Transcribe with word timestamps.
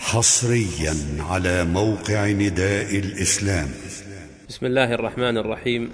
حصريا 0.00 0.94
على 1.20 1.64
موقع 1.64 2.26
نداء 2.26 2.98
الإسلام. 2.98 3.68
بسم 4.48 4.66
الله 4.66 4.94
الرحمن 4.94 5.38
الرحيم. 5.38 5.90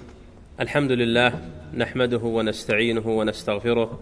الحمد 0.59 0.91
لله 0.91 1.31
نحمده 1.73 2.17
ونستعينه 2.17 3.07
ونستغفره 3.07 3.99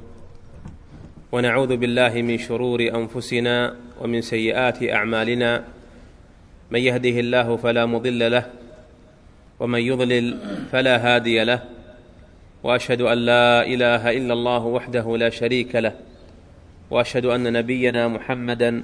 ونعوذ 1.32 1.78
بالله 1.78 2.22
من 2.22 2.38
شرور 2.38 2.82
أنفسنا 2.82 3.76
ومن 4.02 4.22
سيئات 4.22 4.84
أعمالنا. 4.84 5.64
من 6.72 6.80
يهده 6.80 7.20
الله 7.20 7.58
فلا 7.58 7.86
مضل 7.86 8.32
له 8.32 8.46
ومن 9.60 9.80
يضلل 9.80 10.38
فلا 10.72 10.96
هادي 10.98 11.44
له 11.44 11.64
وأشهد 12.64 13.02
أن 13.02 13.18
لا 13.18 13.66
إله 13.66 14.12
إلا 14.12 14.34
الله 14.34 14.64
وحده 14.66 15.18
لا 15.18 15.30
شريك 15.30 15.76
له 15.76 15.94
وأشهد 16.92 17.26
أن 17.26 17.54
نبينا 17.54 18.08
محمدا 18.08 18.84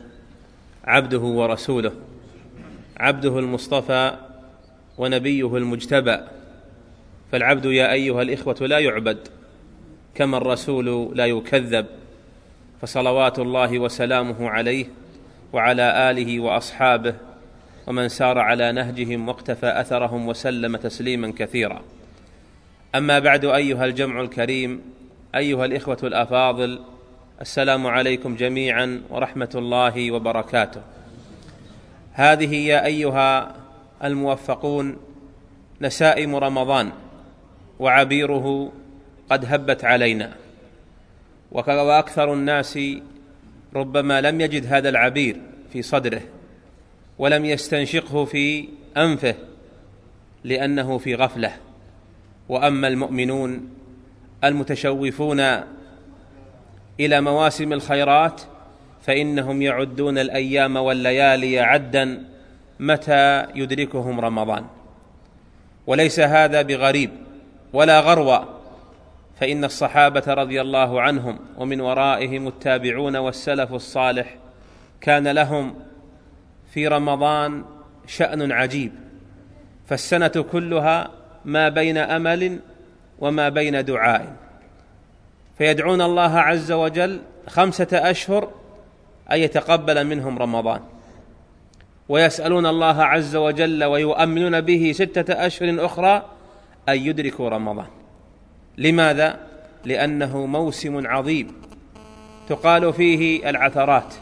عبده 0.83 1.19
ورسوله 1.19 1.91
عبده 2.97 3.39
المصطفى 3.39 4.13
ونبيه 4.97 5.57
المجتبى. 5.57 6.17
فالعبد 7.31 7.65
يا 7.65 7.91
أيها 7.91 8.21
الإخوة 8.21 8.55
لا 8.61 8.79
يعبد 8.79 9.27
كما 10.15 10.37
الرسول 10.37 11.17
لا 11.17 11.25
يكذب. 11.25 11.85
فصلوات 12.81 13.39
الله 13.39 13.79
وسلامه 13.79 14.49
عليه 14.49 14.85
وعلى 15.53 16.11
آله 16.11 16.39
وأصحابه 16.39 17.15
ومن 17.87 18.09
سار 18.09 18.39
على 18.39 18.71
نهجهم 18.71 19.27
واقتفى 19.27 19.81
أثرهم 19.81 20.27
وسلم 20.27 20.77
تسليما 20.77 21.33
كثيرا. 21.37 21.81
أما 22.95 23.19
بعد 23.19 23.45
أيها 23.45 23.85
الجمع 23.85 24.21
الكريم 24.21 24.81
أيها 25.35 25.65
الإخوة 25.65 25.97
الأفاضل 26.03 26.79
السلام 27.41 27.87
عليكم 27.87 28.35
جميعا 28.35 29.01
ورحمة 29.09 29.49
الله 29.55 30.11
وبركاته. 30.11 30.81
هذه 32.13 32.55
يا 32.55 32.85
أيها 32.85 33.55
الموفقون 34.03 34.97
نسائم 35.81 36.35
رمضان 36.35 36.91
وعبيره 37.79 38.71
قد 39.29 39.45
هبت 39.45 39.85
علينا. 39.85 40.33
وأكثر 41.51 42.33
الناس 42.33 42.79
ربما 43.75 44.21
لم 44.21 44.41
يجد 44.41 44.73
هذا 44.73 44.89
العبير 44.89 45.41
في 45.73 45.81
صدره 45.81 46.21
ولم 47.19 47.45
يستنشقه 47.45 48.25
في 48.25 48.69
أنفه 48.97 49.35
لأنه 50.43 50.97
في 50.97 51.15
غفلة. 51.15 51.53
وأما 52.49 52.87
المؤمنون 52.87 53.69
المتشوفون 54.43 55.41
إلى 57.05 57.21
مواسم 57.21 57.73
الخيرات 57.73 58.41
فإنهم 59.01 59.61
يعدون 59.61 60.17
الأيام 60.17 60.75
والليالي 60.75 61.59
عدا 61.59 62.23
متى 62.79 63.45
يدركهم 63.55 64.19
رمضان. 64.19 64.65
وليس 65.87 66.19
هذا 66.19 66.61
بغريب 66.61 67.09
ولا 67.73 67.99
غروى 67.99 68.45
فإن 69.39 69.63
الصحابة 69.63 70.23
رضي 70.27 70.61
الله 70.61 71.01
عنهم 71.01 71.39
ومن 71.57 71.81
ورائهم 71.81 72.47
التابعون 72.47 73.15
والسلف 73.15 73.73
الصالح 73.73 74.35
كان 75.01 75.27
لهم 75.27 75.75
في 76.73 76.87
رمضان 76.87 77.65
شأن 78.07 78.51
عجيب 78.51 78.91
فالسنة 79.87 80.45
كلها 80.51 81.11
ما 81.45 81.69
بين 81.69 81.97
أمل 81.97 82.59
وما 83.19 83.49
بين 83.49 83.85
دعاء. 83.85 84.35
فيدعون 85.61 86.01
الله 86.01 86.39
عز 86.39 86.71
وجل 86.71 87.21
خمسة 87.47 87.87
أشهر 87.93 88.49
أن 89.31 89.39
يتقبل 89.39 90.07
منهم 90.07 90.39
رمضان. 90.39 90.81
ويسألون 92.09 92.65
الله 92.65 93.03
عز 93.03 93.35
وجل 93.35 93.83
ويؤمنون 93.83 94.61
به 94.61 94.91
ستة 94.95 95.45
أشهر 95.45 95.85
أخرى 95.85 96.25
أن 96.89 96.97
يدركوا 96.97 97.49
رمضان. 97.49 97.85
لماذا؟ 98.77 99.39
لأنه 99.85 100.45
موسم 100.45 101.07
عظيم. 101.07 101.53
تقال 102.49 102.93
فيه 102.93 103.49
العثرات 103.49 104.13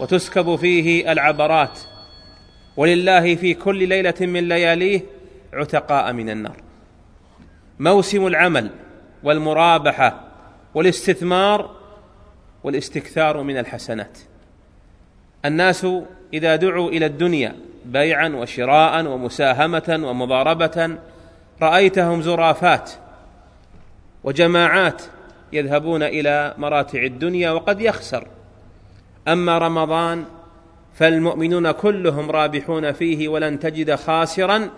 وتسكب 0.00 0.56
فيه 0.56 1.12
العبرات. 1.12 1.78
ولله 2.76 3.34
في 3.34 3.54
كل 3.54 3.88
ليلة 3.88 4.14
من 4.20 4.48
لياليه 4.48 5.00
عتقاء 5.52 6.12
من 6.12 6.30
النار. 6.30 6.56
موسم 7.78 8.26
العمل 8.26 8.70
والمرابحة 9.24 10.20
والاستثمار 10.74 11.70
والاستكثار 12.64 13.42
من 13.42 13.58
الحسنات. 13.58 14.18
الناس 15.44 15.86
إذا 16.34 16.56
دعوا 16.56 16.90
إلى 16.90 17.06
الدنيا 17.06 17.56
بيعا 17.84 18.28
وشراء 18.28 19.06
ومساهمة 19.06 20.00
ومضاربة 20.02 20.96
رأيتهم 21.62 22.22
زرافات 22.22 22.90
وجماعات 24.24 25.02
يذهبون 25.52 26.02
إلى 26.02 26.54
مراتع 26.58 27.02
الدنيا 27.02 27.50
وقد 27.50 27.80
يخسر. 27.80 28.26
أما 29.28 29.58
رمضان 29.58 30.24
فالمؤمنون 30.94 31.70
كلهم 31.70 32.30
رابحون 32.30 32.92
فيه 32.92 33.28
ولن 33.28 33.58
تجد 33.58 33.94
خاسرا 33.94 34.70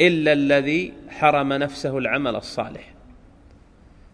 إلا 0.00 0.32
الذي 0.32 0.92
حرم 1.08 1.52
نفسه 1.52 1.98
العمل 1.98 2.36
الصالح. 2.36 2.97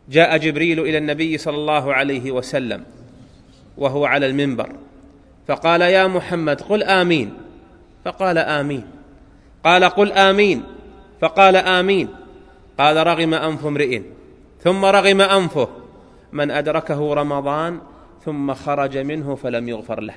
جاء 0.08 0.36
جبريل 0.36 0.80
إلى 0.80 0.98
النبي 0.98 1.38
صلى 1.38 1.56
الله 1.56 1.94
عليه 1.94 2.32
وسلم 2.32 2.84
وهو 3.78 4.06
على 4.06 4.26
المنبر 4.26 4.72
فقال 5.48 5.80
يا 5.80 6.06
محمد 6.06 6.60
قل 6.60 6.82
آمين 6.82 7.34
فقال 8.04 8.38
آمين 8.38 8.84
قال 9.64 9.84
قل 9.84 10.12
آمين 10.12 10.62
فقال 11.20 11.56
آمين 11.56 12.08
قال 12.78 13.06
رغم 13.06 13.34
أنف 13.34 13.66
امرئ 13.66 14.02
ثم 14.62 14.84
رغم 14.84 15.20
أنفه 15.20 15.68
من 16.32 16.50
أدركه 16.50 17.14
رمضان 17.14 17.80
ثم 18.24 18.54
خرج 18.54 18.98
منه 18.98 19.34
فلم 19.34 19.68
يغفر 19.68 20.00
له. 20.00 20.14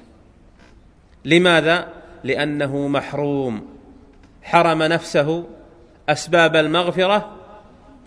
لماذا؟ 1.26 1.88
لأنه 2.24 2.88
محروم 2.88 3.68
حرم 4.44 4.84
نفسه 4.84 5.44
أسباب 6.10 6.56
المغفرة 6.56 7.37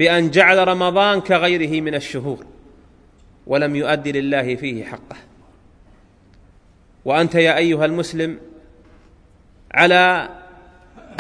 بأن 0.01 0.31
جعل 0.31 0.69
رمضان 0.69 1.21
كغيره 1.21 1.81
من 1.81 1.95
الشهور 1.95 2.47
ولم 3.47 3.77
يؤد 3.77 4.09
لله 4.09 4.55
فيه 4.55 4.85
حقه. 4.85 5.17
وأنت 7.05 7.35
يا 7.35 7.57
أيها 7.57 7.85
المسلم 7.85 8.39
على 9.75 10.29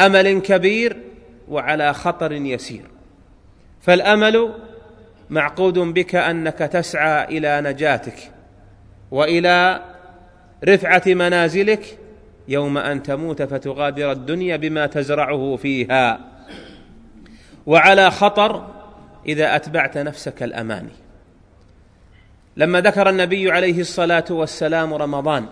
أمل 0.00 0.40
كبير 0.40 0.96
وعلى 1.48 1.94
خطر 1.94 2.32
يسير. 2.32 2.84
فالأمل 3.80 4.54
معقود 5.30 5.78
بك 5.78 6.14
أنك 6.14 6.58
تسعى 6.58 7.38
إلى 7.38 7.60
نجاتك 7.60 8.30
وإلى 9.10 9.84
رفعة 10.64 11.02
منازلك 11.06 11.98
يوم 12.48 12.78
أن 12.78 13.02
تموت 13.02 13.42
فتغادر 13.42 14.12
الدنيا 14.12 14.56
بما 14.56 14.86
تزرعه 14.86 15.56
فيها. 15.56 16.29
وعلى 17.70 18.10
خطر 18.10 18.66
إذا 19.26 19.56
أتبعت 19.56 19.98
نفسك 19.98 20.42
الاماني 20.42 20.92
لما 22.56 22.80
ذكر 22.80 23.08
النبي 23.08 23.52
عليه 23.52 23.80
الصلاة 23.80 24.24
والسلام 24.30 24.94
رمضان 24.94 25.46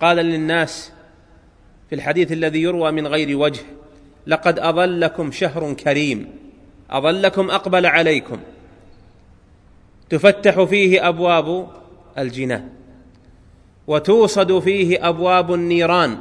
قال 0.00 0.16
للناس 0.16 0.92
في 1.88 1.94
الحديث 1.94 2.32
الذي 2.32 2.62
يروى 2.62 2.90
من 2.90 3.06
غير 3.06 3.36
وجه 3.38 3.60
لقد 4.26 4.58
أظلكم 4.58 5.32
شهر 5.32 5.72
كريم 5.72 6.28
أظلكم 6.90 7.50
أقبل 7.50 7.86
عليكم. 7.86 8.40
تفتح 10.10 10.62
فيه 10.62 11.08
أبواب 11.08 11.68
الجنان 12.18 12.68
وتوصد 13.86 14.58
فيه 14.58 15.08
أبواب 15.08 15.54
النيران 15.54 16.18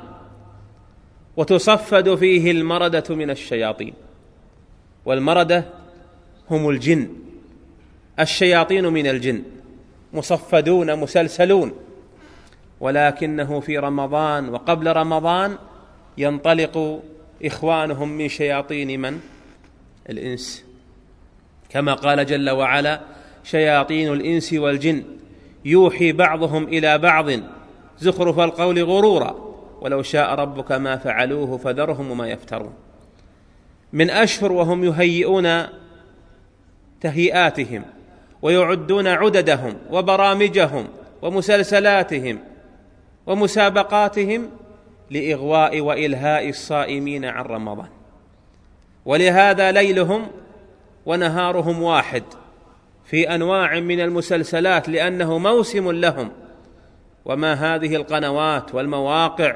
وتصفد 1.38 2.16
فيه 2.16 2.52
المردة 2.52 3.16
من 3.16 3.30
الشياطين. 3.30 3.94
والمرده 5.06 5.66
هم 6.52 6.70
الجن. 6.70 7.10
الشياطين 8.20 8.86
من 8.88 9.08
الجن. 9.08 9.44
مصفدون 10.14 11.00
مسلسلون. 11.00 11.74
ولكنه 12.80 13.60
في 13.60 13.78
رمضان 13.78 14.50
وقبل 14.50 14.96
رمضان 14.96 15.58
ينطلق 16.18 17.02
إخوانهم 17.46 18.10
من 18.10 18.28
شياطين 18.28 19.02
من؟ 19.02 19.20
الإنس. 20.10 20.66
كما 21.70 21.94
قال 21.94 22.26
جل 22.26 22.50
وعلا 22.50 23.02
شياطين 23.44 24.14
الإنس 24.14 24.54
والجن. 24.54 25.04
يوحي 25.66 26.12
بعضهم 26.12 26.64
إلى 26.64 26.98
بعض. 26.98 27.30
زخرف 28.00 28.40
القول 28.40 28.84
غرورا. 28.84 29.36
ولو 29.82 30.02
شاء 30.02 30.36
ربك 30.36 30.72
ما 30.72 30.98
فعلوه 30.98 31.58
فذرهم 31.58 32.12
وما 32.12 32.30
يفترون. 32.30 32.74
من 33.94 34.10
أشهر 34.10 34.52
وهم 34.52 34.84
يهيئون 34.84 35.64
تهيئاتهم 37.02 37.84
ويعدون 38.42 39.08
عددهم 39.08 39.78
وبرامجهم 39.92 40.88
ومسلسلاتهم 41.22 42.40
ومسابقاتهم 43.28 44.50
لإغواء 45.10 45.82
وإلهاء 45.82 46.50
الصائمين 46.50 47.26
عن 47.26 47.46
رمضان. 47.46 47.90
ولهذا 49.06 49.72
ليلهم 49.72 50.28
ونهارهم 51.06 51.82
واحد 51.82 52.24
في 53.06 53.36
أنواع 53.36 53.80
من 53.80 54.00
المسلسلات 54.00 54.90
لأنه 54.90 55.38
موسم 55.38 55.92
لهم. 55.92 56.32
وما 57.26 57.54
هذه 57.54 57.96
القنوات 57.96 58.76
والمواقع 58.76 59.56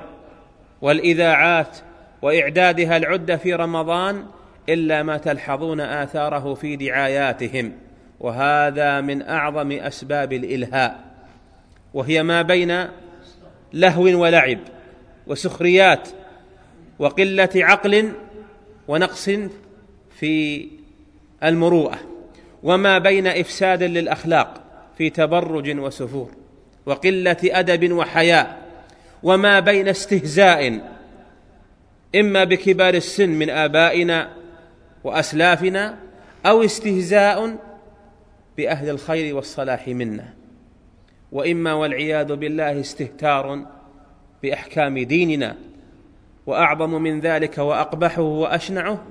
والإذاعات 0.81 1.77
وإعدادها 2.21 2.97
العدة 2.97 3.37
في 3.37 3.53
رمضان 3.53 4.25
إلا 4.69 5.03
ما 5.03 5.17
تلحظون 5.17 5.81
آثاره 5.81 6.53
في 6.53 6.75
دعاياتهم 6.75 7.71
وهذا 8.19 9.01
من 9.01 9.21
أعظم 9.21 9.71
أسباب 9.71 10.33
الإلهاء. 10.33 10.99
وهي 11.93 12.23
ما 12.23 12.41
بين 12.41 12.87
لهو 13.73 14.03
ولعب 14.03 14.59
وسخريات 15.27 16.09
وقلة 16.99 17.49
عقل 17.55 18.11
ونقص 18.87 19.29
في 20.19 20.67
المروءة. 21.43 21.99
وما 22.63 22.97
بين 22.97 23.27
إفساد 23.27 23.83
للأخلاق 23.83 24.61
في 24.97 25.09
تبرج 25.09 25.79
وسفور 25.79 26.31
وقلة 26.85 27.37
أدب 27.43 27.91
وحياء. 27.91 28.57
وما 29.23 29.59
بين 29.59 29.87
استهزاء 29.87 30.94
إما 32.15 32.43
بكبار 32.43 32.93
السن 32.93 33.29
من 33.29 33.49
آبائنا 33.49 34.29
وأسلافنا 35.03 35.97
أو 36.45 36.63
استهزاء 36.63 37.57
بأهل 38.57 38.89
الخير 38.89 39.35
والصلاح 39.35 39.87
منا. 39.87 40.33
وإما 41.31 41.73
والعياذ 41.73 42.35
بالله 42.35 42.79
استهتار 42.79 43.65
بأحكام 44.43 44.99
ديننا. 44.99 45.55
وأعظم 46.45 47.01
من 47.01 47.19
ذلك 47.19 47.57
وأقبحه 47.57 48.21
وأشنعه 48.21 49.03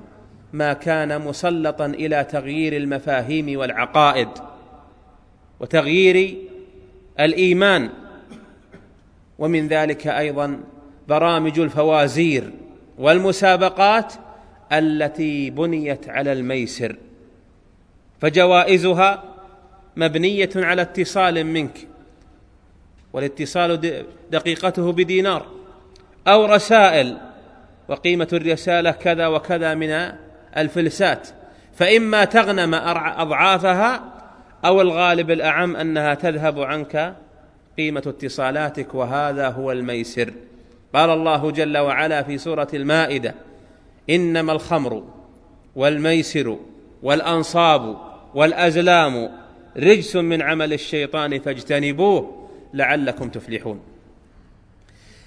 ما 0.52 0.72
كان 0.72 1.20
مسلطا 1.20 1.86
إلى 1.86 2.24
تغيير 2.24 2.76
المفاهيم 2.76 3.58
والعقائد. 3.58 4.28
وتغيير 5.60 6.36
الإيمان. 7.20 7.90
ومن 9.38 9.68
ذلك 9.68 10.06
أيضا 10.06 10.60
برامج 11.08 11.60
الفوازير. 11.60 12.50
والمسابقات 12.98 14.12
التي 14.72 15.50
بنيت 15.50 16.08
على 16.08 16.32
الميسر 16.32 16.96
فجوائزها 18.20 19.22
مبنية 19.96 20.50
على 20.56 20.82
اتصال 20.82 21.46
منك 21.46 21.88
والاتصال 23.12 24.04
دقيقته 24.30 24.92
بدينار 24.92 25.46
أو 26.26 26.44
رسائل 26.44 27.16
وقيمة 27.88 28.28
الرسالة 28.32 28.90
كذا 28.90 29.26
وكذا 29.26 29.74
من 29.74 30.12
الفلسات 30.56 31.28
فإما 31.74 32.24
تغنم 32.24 32.74
أضعافها 32.74 34.04
أو 34.64 34.80
الغالب 34.80 35.30
الأعم 35.30 35.76
أنها 35.76 36.14
تذهب 36.14 36.60
عنك 36.60 37.14
قيمة 37.78 38.02
اتصالاتك 38.06 38.94
وهذا 38.94 39.48
هو 39.48 39.72
الميسر. 39.72 40.32
قال 40.94 41.10
الله 41.10 41.50
جل 41.50 41.78
وعلا 41.78 42.22
في 42.22 42.38
سورة 42.38 42.68
المائدة 42.74 43.34
إنما 44.10 44.52
الخمر 44.52 45.04
والميسر 45.76 46.58
والأنصاب 47.02 47.96
والأزلام 48.34 49.30
رجس 49.76 50.16
من 50.16 50.42
عمل 50.42 50.72
الشيطان 50.72 51.38
فاجتنبوه 51.40 52.48
لعلكم 52.74 53.28
تفلحون. 53.28 53.80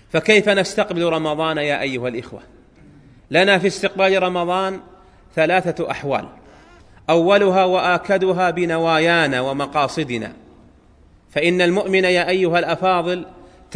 فكيف 0.10 0.50
نستقبل 0.50 1.04
رمضان 1.04 1.58
يا 1.58 1.82
أيها 1.82 2.08
الإخوة؟ 2.08 2.40
لنا 3.32 3.60
في 3.60 3.68
استقبال 3.68 4.24
رمضان 4.24 4.80
ثلاثة 5.36 5.92
أحوال 5.92 6.28
أولها 7.10 7.64
وآكدها 7.64 8.50
بنوايانا 8.50 9.42
ومقاصدنا. 9.42 10.34
فإن 11.32 11.62
المؤمن 11.62 12.04
يا 12.04 12.30
أيها 12.30 12.60
الأفاضل 12.60 13.26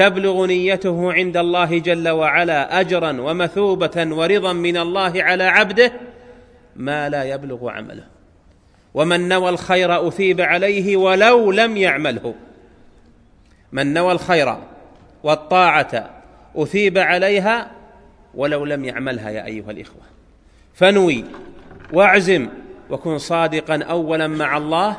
تبلغ 0.01 0.45
نيته 0.45 1.13
عند 1.13 1.37
الله 1.37 1.79
جل 1.79 2.09
وعلا 2.09 2.79
أجرا 2.79 3.21
ومثوبة 3.21 4.07
ورضا 4.15 4.53
من 4.53 4.77
الله 4.77 5.23
على 5.23 5.43
عبده 5.43 5.91
ما 6.75 7.09
لا 7.09 7.23
يبلغ 7.23 7.69
عمله. 7.69 8.03
ومن 8.93 9.27
نوى 9.27 9.49
الخير 9.49 10.07
أثيب 10.07 10.41
عليه 10.41 10.97
ولو 10.97 11.51
لم 11.51 11.77
يعمله. 11.77 12.35
من 13.71 13.93
نوى 13.93 14.11
الخير 14.11 14.57
والطاعة 15.23 16.09
أثيب 16.55 16.97
عليها 16.97 17.71
ولو 18.35 18.65
لم 18.65 18.85
يعملها 18.85 19.29
يا 19.29 19.45
أيها 19.45 19.71
الإخوة. 19.71 20.01
فنوي 20.73 21.25
واعزم 21.93 22.47
وكن 22.89 23.17
صادقا 23.17 23.83
أولا 23.83 24.27
مع 24.27 24.57
الله 24.57 24.97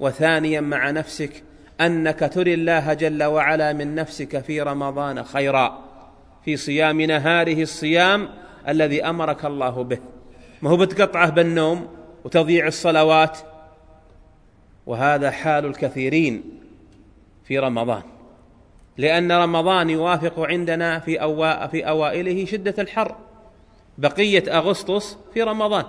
وثانيا 0.00 0.60
مع 0.60 0.90
نفسك 0.90 1.42
أنك 1.80 2.30
تري 2.34 2.54
الله 2.54 2.94
جل 2.94 3.24
وعلا 3.24 3.72
من 3.72 3.94
نفسك 3.94 4.38
في 4.40 4.62
رمضان 4.62 5.24
خيرا 5.24 5.78
في 6.44 6.56
صيام 6.56 7.00
نهاره 7.00 7.62
الصيام 7.62 8.28
الذي 8.68 9.04
أمرك 9.04 9.44
الله 9.44 9.84
به. 9.84 9.98
ما 10.62 10.70
هو 10.70 10.76
بتقطعه 10.76 11.30
بالنوم 11.30 11.88
وتضييع 12.24 12.66
الصلوات. 12.66 13.38
وهذا 14.86 15.30
حال 15.30 15.66
الكثيرين 15.66 16.42
في 17.44 17.58
رمضان. 17.58 18.02
لأن 18.96 19.32
رمضان 19.32 19.90
يوافق 19.90 20.40
عندنا 20.40 20.98
في 20.98 21.22
أوا 21.22 21.66
في 21.66 21.88
أوائله 21.88 22.44
شدة 22.44 22.74
الحر. 22.78 23.14
بقية 23.98 24.58
أغسطس 24.58 25.16
في 25.34 25.42
رمضان. 25.42 25.84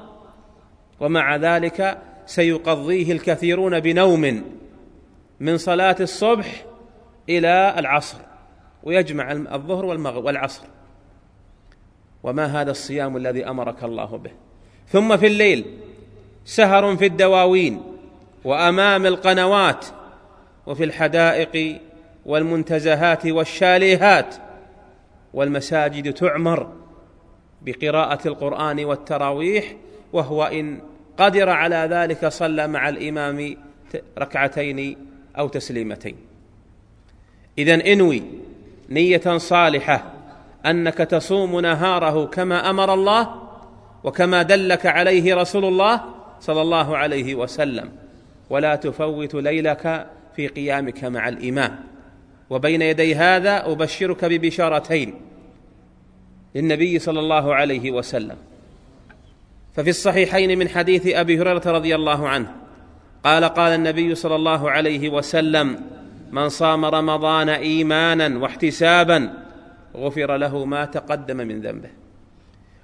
ومع 0.99 1.35
ذلك 1.35 1.97
سيقضيه 2.25 3.11
الكثيرون 3.11 3.79
بنوم. 3.79 4.43
من 5.39 5.57
صلاة 5.57 5.95
الصبح 5.99 6.65
إلى 7.29 7.75
العصر 7.77 8.17
ويجمع 8.83 9.31
الظهر 9.31 9.85
والمغرب 9.85 10.25
والعصر. 10.25 10.63
وما 12.23 12.61
هذا 12.61 12.71
الصيام 12.71 13.17
الذي 13.17 13.45
أمرك 13.45 13.83
الله 13.83 14.17
به؟ 14.17 14.31
ثم 14.87 15.17
في 15.17 15.27
الليل 15.27 15.65
سهر 16.45 16.95
في 16.95 17.05
الدواوين 17.05 17.81
وأمام 18.43 19.05
القنوات 19.05 19.85
وفي 20.67 20.83
الحدائق 20.83 21.81
والمنتزهات 22.25 23.25
والشاليهات 23.25 24.35
والمساجد 25.33 26.13
تعمر 26.13 26.73
بقراءة 27.61 28.27
القرآن 28.27 28.85
والتراويح 28.85 29.75
وهو 30.13 30.43
إن 30.43 30.81
قدر 31.17 31.49
على 31.49 31.87
ذلك 31.91 32.27
صلى 32.27 32.67
مع 32.67 32.89
الإمام 32.89 33.57
ركعتين 34.17 35.08
أو 35.39 35.47
تسليمتين. 35.47 36.15
إذا 37.57 37.93
إنوي 37.93 38.23
نية 38.89 39.37
صالحة 39.37 40.13
أنك 40.65 40.97
تصوم 40.97 41.59
نهاره 41.59 42.25
كما 42.25 42.69
أمر 42.69 42.93
الله 42.93 43.41
وكما 44.03 44.41
دلك 44.41 44.85
عليه 44.85 45.35
رسول 45.35 45.65
الله 45.65 46.01
صلى 46.41 46.61
الله 46.61 46.97
عليه 46.97 47.35
وسلم. 47.35 47.91
ولا 48.49 48.75
تفوت 48.75 49.35
ليلك 49.35 50.07
في 50.35 50.47
قيامك 50.47 51.03
مع 51.03 51.29
الإمام. 51.29 51.79
وبين 52.49 52.81
يدي 52.81 53.15
هذا 53.15 53.71
أبشرك 53.71 54.25
ببشارتين 54.25 55.13
للنبي 56.55 56.99
صلى 56.99 57.19
الله 57.19 57.55
عليه 57.55 57.91
وسلم. 57.91 58.37
ففي 59.75 59.89
الصحيحين 59.89 60.59
من 60.59 60.69
حديث 60.69 61.07
أبي 61.07 61.41
هريرة 61.41 61.61
رضي 61.65 61.95
الله 61.95 62.29
عنه 62.29 62.55
قال 63.23 63.45
قال 63.45 63.71
النبي 63.71 64.15
صلى 64.15 64.35
الله 64.35 64.71
عليه 64.71 65.09
وسلم 65.09 65.81
من 66.31 66.49
صام 66.49 66.85
رمضان 66.85 67.49
إيمانا 67.49 68.37
واحتسابا 68.37 69.33
غفر 69.95 70.37
له 70.37 70.65
ما 70.65 70.85
تقدم 70.85 71.37
من 71.37 71.61
ذنبه. 71.61 71.89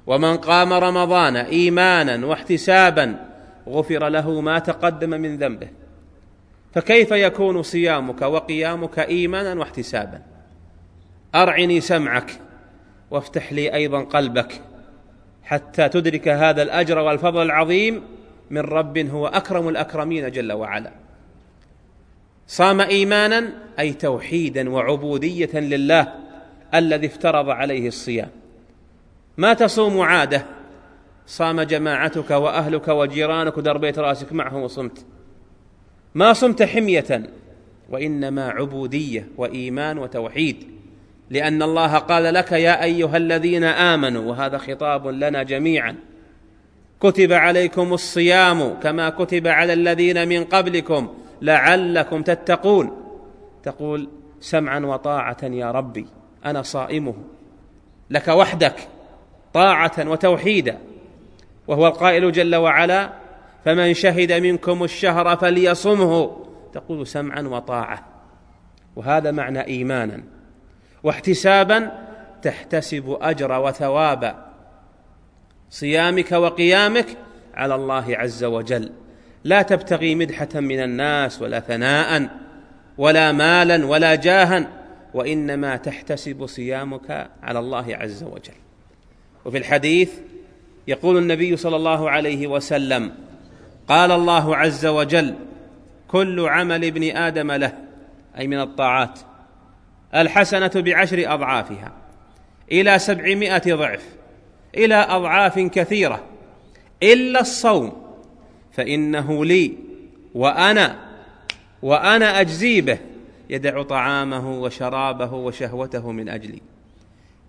ومن 0.07 0.37
قام 0.37 0.73
رمضان 0.73 1.35
إيمانا 1.35 2.25
واحتسابا 2.25 3.25
غفر 3.67 4.07
له 4.09 4.41
ما 4.41 4.59
تقدم 4.59 5.09
من 5.09 5.37
ذنبه. 5.37 5.67
فكيف 6.73 7.11
يكون 7.11 7.63
صيامك 7.63 8.21
وقيامك 8.21 8.99
إيمانا 8.99 9.59
واحتسابا؟ 9.59 10.21
أرعني 11.35 11.81
سمعك 11.81 12.39
وافتح 13.11 13.53
لي 13.53 13.73
أيضا 13.73 14.01
قلبك 14.01 14.61
حتى 15.43 15.89
تدرك 15.89 16.27
هذا 16.27 16.61
الأجر 16.61 16.99
والفضل 16.99 17.41
العظيم 17.41 18.01
من 18.49 18.61
رب 18.61 18.97
هو 18.97 19.27
أكرم 19.27 19.69
الأكرمين 19.69 20.31
جل 20.31 20.51
وعلا. 20.51 20.91
صام 22.47 22.81
ايمانا 22.81 23.49
أي 23.79 23.93
توحيدا 23.93 24.69
وعبودية 24.69 25.59
لله 25.59 26.13
الذي 26.73 27.07
افترض 27.07 27.49
عليه 27.49 27.87
الصيام. 27.87 28.29
ما 29.37 29.53
تصوم 29.53 30.01
عادة؟ 30.01 30.45
صام 31.27 31.61
جماعتك 31.61 32.31
وأهلك 32.31 32.87
وجيرانك 32.87 33.57
ودربيت 33.57 33.99
رأسك 33.99 34.33
معهم 34.33 34.61
وصمت. 34.61 35.05
ما 36.15 36.33
صمت 36.33 36.63
حمية 36.63 37.23
وإنما 37.89 38.49
عبودية 38.49 39.27
وإيمان 39.37 39.97
وتوحيد. 39.97 40.67
لأن 41.29 41.63
الله 41.63 41.97
قال 41.97 42.33
لك 42.33 42.51
يا 42.51 42.83
أيها 42.83 43.17
الذين 43.17 43.63
آمنوا 43.63 44.29
وهذا 44.31 44.57
خطاب 44.57 45.07
لنا 45.07 45.43
جميعا 45.43 45.95
كتب 46.99 47.33
عليكم 47.33 47.93
الصيام 47.93 48.73
كما 48.83 49.09
كتب 49.09 49.47
على 49.47 49.73
الذين 49.73 50.27
من 50.27 50.43
قبلكم 50.43 51.13
لعلكم 51.41 52.21
تتقون. 52.21 52.91
تقول 53.63 54.09
سمعا 54.39 54.79
وطاعه 54.79 55.37
يا 55.43 55.71
ربي 55.71 56.05
أنا 56.45 56.61
صائمه. 56.61 57.15
لك 58.09 58.27
وحدك 58.27 58.75
طاعه 59.53 60.09
وتوحيدا. 60.09 60.77
وهو 61.67 61.87
القائل 61.87 62.31
جل 62.31 62.55
وعلا 62.55 63.09
فمن 63.65 63.93
شهد 63.93 64.31
منكم 64.31 64.83
الشهر 64.83 65.35
فليصمه. 65.35 66.37
تقول 66.73 67.07
سمعا 67.07 67.41
وطاعة. 67.41 68.05
وهذا 68.95 69.31
معنى 69.31 69.67
ايمانا. 69.67 70.23
واحتسابا 71.03 71.91
تحتسب 72.41 73.17
أجر 73.21 73.59
وثواب 73.59 74.44
صيامك 75.69 76.31
وقيامك 76.31 77.07
على 77.53 77.75
الله 77.75 78.05
عز 78.17 78.43
وجل. 78.43 78.91
لا 79.43 79.61
تبتغي 79.61 80.15
مدحة 80.15 80.49
من 80.55 80.79
الناس 80.83 81.41
ولا 81.41 81.59
ثناء 81.59 82.29
ولا 82.97 83.31
مالا 83.31 83.85
ولا 83.85 84.15
جاها 84.15 84.67
وإنما 85.13 85.75
تحتسب 85.77 86.45
صيامك 86.45 87.29
على 87.43 87.59
الله 87.59 87.85
عز 87.95 88.23
وجل. 88.23 88.53
وفي 89.45 89.57
الحديث 89.57 90.11
يقول 90.87 91.17
النبي 91.17 91.57
صلى 91.57 91.75
الله 91.75 92.09
عليه 92.09 92.47
وسلم 92.47 93.11
قال 93.87 94.11
الله 94.11 94.55
عز 94.55 94.85
وجل 94.85 95.35
كل 96.07 96.39
عمل 96.39 96.85
ابن 96.85 97.17
آدم 97.17 97.51
له 97.51 97.73
أي 98.37 98.47
من 98.47 98.59
الطاعات 98.59 99.19
الحسنة 100.15 100.71
بعشر 100.75 101.33
أضعافها 101.33 101.91
إلى 102.71 102.99
سبعمائة 102.99 103.75
ضعف. 103.75 104.03
إلى 104.77 104.95
أضعاف 104.95 105.59
كثيرة. 105.59 106.23
إلا 107.03 107.41
الصوم 107.41 107.93
فإنه 108.71 109.45
لي 109.45 109.73
وأنا 110.35 110.99
وأنا 111.81 112.41
أجزي 112.41 112.81
به 112.81 112.97
يدع 113.49 113.83
طعامه 113.83 114.61
وشرابه 114.61 115.33
وشهوته 115.33 116.11
من 116.11 116.29
أجلي. 116.29 116.61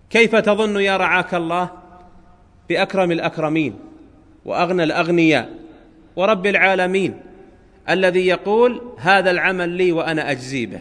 كيف 0.09 0.35
تظن 0.35 0.79
يا 0.79 0.97
رعاك 0.97 1.33
الله؟ 1.33 1.69
بأكرم 2.69 3.11
الأكرمين 3.11 3.75
وأغنى 4.45 4.83
الأغنياء 4.83 5.49
ورب 6.15 6.45
العالمين 6.45 7.19
الذي 7.89 8.27
يقول 8.27 8.81
هذا 8.97 9.31
العمل 9.31 9.69
لي 9.69 9.91
وأنا 9.91 10.31
أجزي 10.31 10.65
به. 10.65 10.79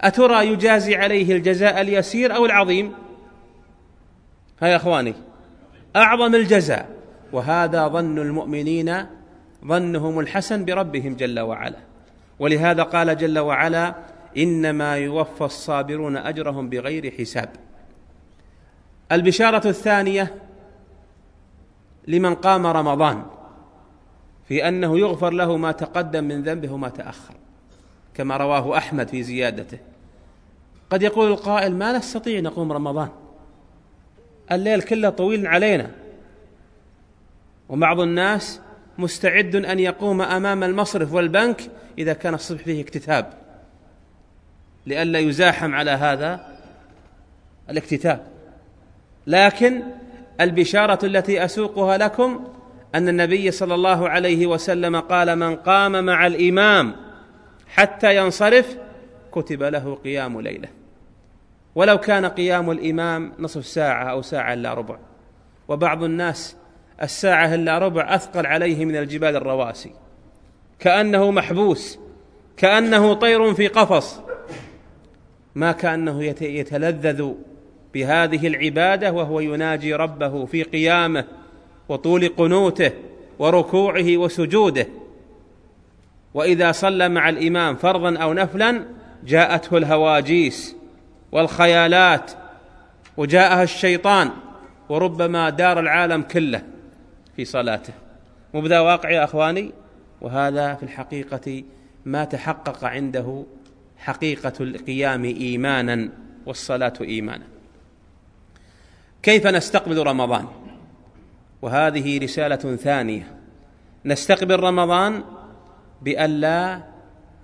أترى 0.00 0.46
يجازي 0.46 0.96
عليه 0.96 1.36
الجزاء 1.36 1.80
اليسير 1.80 2.36
أو 2.36 2.46
العظيم؟ 2.46 2.92
ها 4.62 4.68
يا 4.68 4.76
إخواني 4.76 5.14
أعظم 5.96 6.34
الجزاء. 6.34 6.88
وهذا 7.32 7.88
ظن 7.88 8.18
المؤمنين 8.18 9.06
ظنهم 9.64 10.18
الحسن 10.18 10.64
بربهم 10.64 11.16
جل 11.16 11.40
وعلا. 11.40 11.78
ولهذا 12.38 12.82
قال 12.82 13.16
جل 13.16 13.38
وعلا 13.38 13.94
إنما 14.36 14.96
يوفى 14.96 15.44
الصابرون 15.44 16.16
أجرهم 16.16 16.68
بغير 16.68 17.14
حساب. 17.18 17.48
البشارة 19.12 19.68
الثانية 19.68 20.34
لمن 22.08 22.34
قام 22.34 22.66
رمضان 22.66 23.22
في 24.48 24.68
أنه 24.68 24.98
يغفر 24.98 25.30
له 25.30 25.56
ما 25.56 25.72
تقدم 25.72 26.24
من 26.24 26.42
ذنبه 26.42 26.72
وما 26.72 26.88
تأخر 26.88 27.34
كما 28.14 28.36
رواه 28.36 28.76
أحمد 28.76 29.08
في 29.08 29.22
زيادته. 29.22 29.78
قد 30.90 31.02
يقول 31.02 31.30
القائل 31.30 31.74
ما 31.76 31.98
نستطيع 31.98 32.40
نقوم 32.40 32.72
رمضان؟ 32.72 33.08
الليل 34.52 34.82
كله 34.82 35.10
طويل 35.10 35.46
علينا. 35.46 35.90
وبعض 37.68 38.00
الناس 38.00 38.60
مستعد 38.98 39.56
أن 39.56 39.78
يقوم 39.78 40.22
أمام 40.22 40.64
المصرف 40.64 41.12
والبنك 41.12 41.62
إذا 41.98 42.12
كان 42.12 42.34
الصبح 42.34 42.62
فيه 42.62 42.82
اكتتاب. 42.82 43.32
لئلا 44.86 45.18
يزاحم 45.18 45.74
على 45.74 45.90
هذا 45.90 46.58
الاكتتاب. 47.70 48.26
لكن 49.26 49.82
البشارة 50.40 51.06
التي 51.06 51.44
أسوقها 51.44 51.98
لكم 51.98 52.44
أن 52.94 53.08
النبي 53.08 53.50
صلى 53.50 53.74
الله 53.74 54.08
عليه 54.08 54.46
وسلم 54.46 55.00
قال 55.00 55.36
من 55.36 55.56
قام 55.56 56.04
مع 56.04 56.26
الإمام 56.26 56.96
حتى 57.66 58.16
ينصرف 58.16 58.76
كتب 59.32 59.62
له 59.62 59.94
قيام 59.94 60.40
ليلة. 60.40 60.77
ولو 61.74 61.98
كان 61.98 62.26
قيام 62.26 62.70
الإمام 62.70 63.32
نصف 63.38 63.66
ساعة 63.66 64.04
أو 64.04 64.22
ساعة 64.22 64.54
إلا 64.54 64.74
ربع. 64.74 64.98
وبعض 65.68 66.04
الناس 66.04 66.56
الساعة 67.02 67.54
إلا 67.54 67.78
ربع 67.78 68.14
أثقل 68.14 68.46
عليه 68.46 68.84
من 68.84 68.96
الجبال 68.96 69.36
الرواسي. 69.36 69.90
كأنه 70.78 71.30
محبوس 71.30 71.98
كأنه 72.56 73.14
طير 73.14 73.54
في 73.54 73.68
قفص. 73.68 74.20
ما 75.54 75.72
كأنه 75.72 76.24
يتلذذ 76.40 77.32
بهذه 77.94 78.46
العبادة 78.46 79.12
وهو 79.12 79.40
يناجي 79.40 79.94
ربه 79.94 80.46
في 80.46 80.62
قيامه 80.62 81.24
وطول 81.88 82.28
قنوته 82.28 82.92
وركوعه 83.38 84.16
وسجوده. 84.16 84.86
وإذا 86.34 86.72
صلى 86.72 87.08
مع 87.08 87.28
الإمام 87.28 87.76
فرضا 87.76 88.16
أو 88.16 88.32
نفلا 88.32 88.84
جاءته 89.24 89.76
الهواجيس. 89.76 90.77
والخيالات 91.32 92.30
وجاءها 93.16 93.62
الشيطان 93.62 94.30
وربما 94.88 95.50
دار 95.50 95.80
العالم 95.80 96.22
كله 96.22 96.62
في 97.36 97.44
صلاته. 97.44 97.92
مبدا 98.54 98.80
واقع 98.80 99.10
يا 99.10 99.24
أخواني؟ 99.24 99.72
وهذا 100.20 100.74
في 100.74 100.82
الحقيقة 100.82 101.64
ما 102.04 102.24
تحقق 102.24 102.84
عنده 102.84 103.44
حقيقة 103.98 104.52
القيام 104.60 105.24
إيمانا 105.24 106.08
والصلاة 106.46 106.92
إيمانا. 107.00 107.44
كيف 109.22 109.46
نستقبل 109.46 110.06
رمضان؟ 110.06 110.46
وهذه 111.62 112.18
رسالة 112.18 112.76
ثانية. 112.76 113.34
نستقبل 114.04 114.60
رمضان 114.60 115.24
بألا 116.02 116.82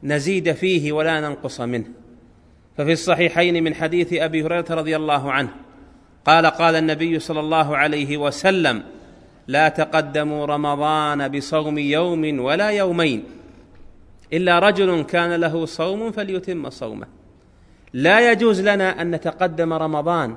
نزيد 0.03 0.53
فيه 0.53 0.93
ولا 0.93 1.21
ننقص 1.21 1.61
منه. 1.61 2.04
ففي 2.77 2.93
الصحيحين 2.93 3.65
من 3.65 3.75
حديث 3.75 4.13
أبي 4.13 4.45
هريرة 4.45 4.67
رضي 4.71 4.97
الله 4.97 5.33
عنه 5.33 5.49
قال 6.25 6.47
قال 6.47 6.77
النبي 6.77 7.19
صلى 7.19 7.41
الله 7.41 7.77
عليه 7.77 8.17
وسلم 8.17 8.83
لا 9.47 9.69
تقدموا 9.69 10.47
رمضان 10.47 11.29
بصوم 11.29 11.79
يوم 11.79 12.41
ولا 12.41 12.69
يومين 12.69 13.25
إلا 14.33 14.59
رجل 14.59 15.03
كان 15.03 15.41
له 15.41 15.67
صوم 15.67 16.13
فليتم 16.13 16.71
صومه. 16.71 17.07
لا 17.93 18.33
يجوز 18.33 18.61
لنا 18.61 19.03
أن 19.03 19.11
نتقدم 19.11 19.73
رمضان 19.73 20.37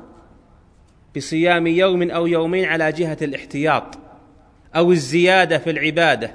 بصيام 1.15 1.67
يوم 1.67 2.12
أو 2.12 2.27
يومين 2.27 2.65
على 2.65 2.91
جهة 2.91 3.17
الاحتياط 3.22 3.98
أو 4.75 4.91
الزيادة 4.91 5.58
في 5.58 5.70
العبادة 5.70 6.32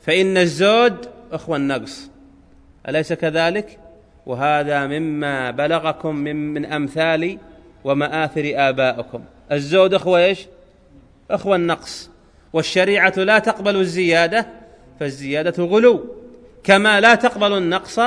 فإن 0.00 0.36
الزود 0.36 1.08
اخوى 1.32 1.56
النقص. 1.56 2.10
أليس 2.88 3.12
كذلك؟ 3.12 3.78
وهذا 4.26 4.86
مما 4.86 5.50
بلغكم 5.50 6.16
من, 6.16 6.54
من 6.54 6.64
أمثال 6.64 7.38
ومآثر 7.84 8.52
آبائكم 8.54 9.24
الزود 9.52 9.94
أخوة 9.94 10.24
إيش؟ 10.24 10.46
أخوة 11.30 11.56
النقص. 11.56 12.10
والشريعة 12.52 13.14
لا 13.16 13.38
تقبل 13.38 13.76
الزيادة 13.76 14.46
فالزيادة 15.00 15.64
غلو. 15.64 16.04
كما 16.64 17.00
لا 17.00 17.14
تقبل 17.14 17.58
النقص 17.58 18.00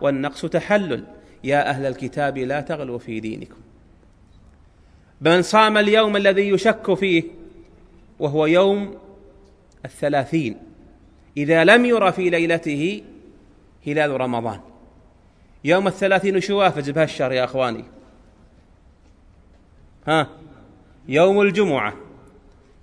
والنقص 0.00 0.46
تحلل. 0.46 1.04
يا 1.44 1.68
أهل 1.68 1.86
الكتاب 1.86 2.38
لا 2.38 2.60
تغلوا 2.60 2.98
في 2.98 3.20
دينكم. 3.20 3.56
من 5.20 5.42
صام 5.42 5.78
اليوم 5.78 6.16
الذي 6.16 6.48
يشك 6.48 6.94
فيه 6.94 7.22
وهو 8.18 8.46
يوم 8.46 8.94
الثلاثين. 9.84 10.56
إذا 11.36 11.64
لم 11.64 11.84
ير 11.84 12.12
في 12.12 12.30
ليلته 12.30 13.02
هلال 13.86 14.20
رمضان. 14.20 14.60
يوم 15.64 15.86
الثلاثين 15.86 16.40
شو 16.40 16.58
وافز 16.58 16.90
بهالشهر 16.90 17.32
يا 17.32 17.44
أخواني. 17.44 17.84
ها؟ 20.06 20.28
يوم 21.08 21.40
الجمعة. 21.40 21.94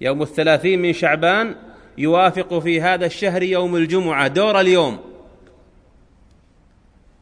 يوم 0.02 0.22
الثلاثين 0.22 0.82
من 0.82 0.94
شعبان 0.94 1.56
يوافق 1.98 2.60
في 2.60 2.82
هذا 2.82 3.06
الشهر 3.06 3.44
يوم 3.44 3.76
الجمعة 3.76 4.28
دور 4.28 4.60
اليوم. 4.60 5.00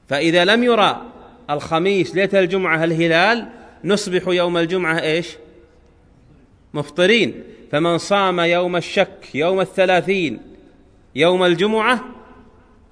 فإذا 0.09 0.45
لم 0.45 0.63
يرى 0.63 1.01
الخميس 1.49 2.15
ليلة 2.15 2.39
الجمعة 2.39 2.83
الهلال 2.83 3.49
نصبح 3.83 4.27
يوم 4.27 4.57
الجمعة 4.57 5.01
إيش؟ 5.01 5.37
مفطرين. 6.73 7.43
فمن 7.71 7.97
صام 7.97 8.39
يوم 8.39 8.75
الشك 8.75 9.35
يوم 9.35 9.59
الثلاثين 9.59 10.39
يوم 11.15 11.43
الجمعة 11.43 12.05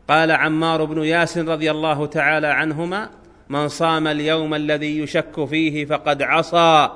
قال 0.08 0.32
عمار 0.32 0.86
بن 0.86 1.04
ياسر 1.04 1.48
رضي 1.48 1.72
الله 1.72 2.06
تعالى 2.06 2.48
عنهما 2.48 3.10
من 3.50 3.68
صام 3.68 4.08
اليوم 4.08 4.54
الذي 4.54 5.00
يشك 5.00 5.46
فيه 5.46 5.86
فقد 5.86 6.22
عصى. 6.22 6.90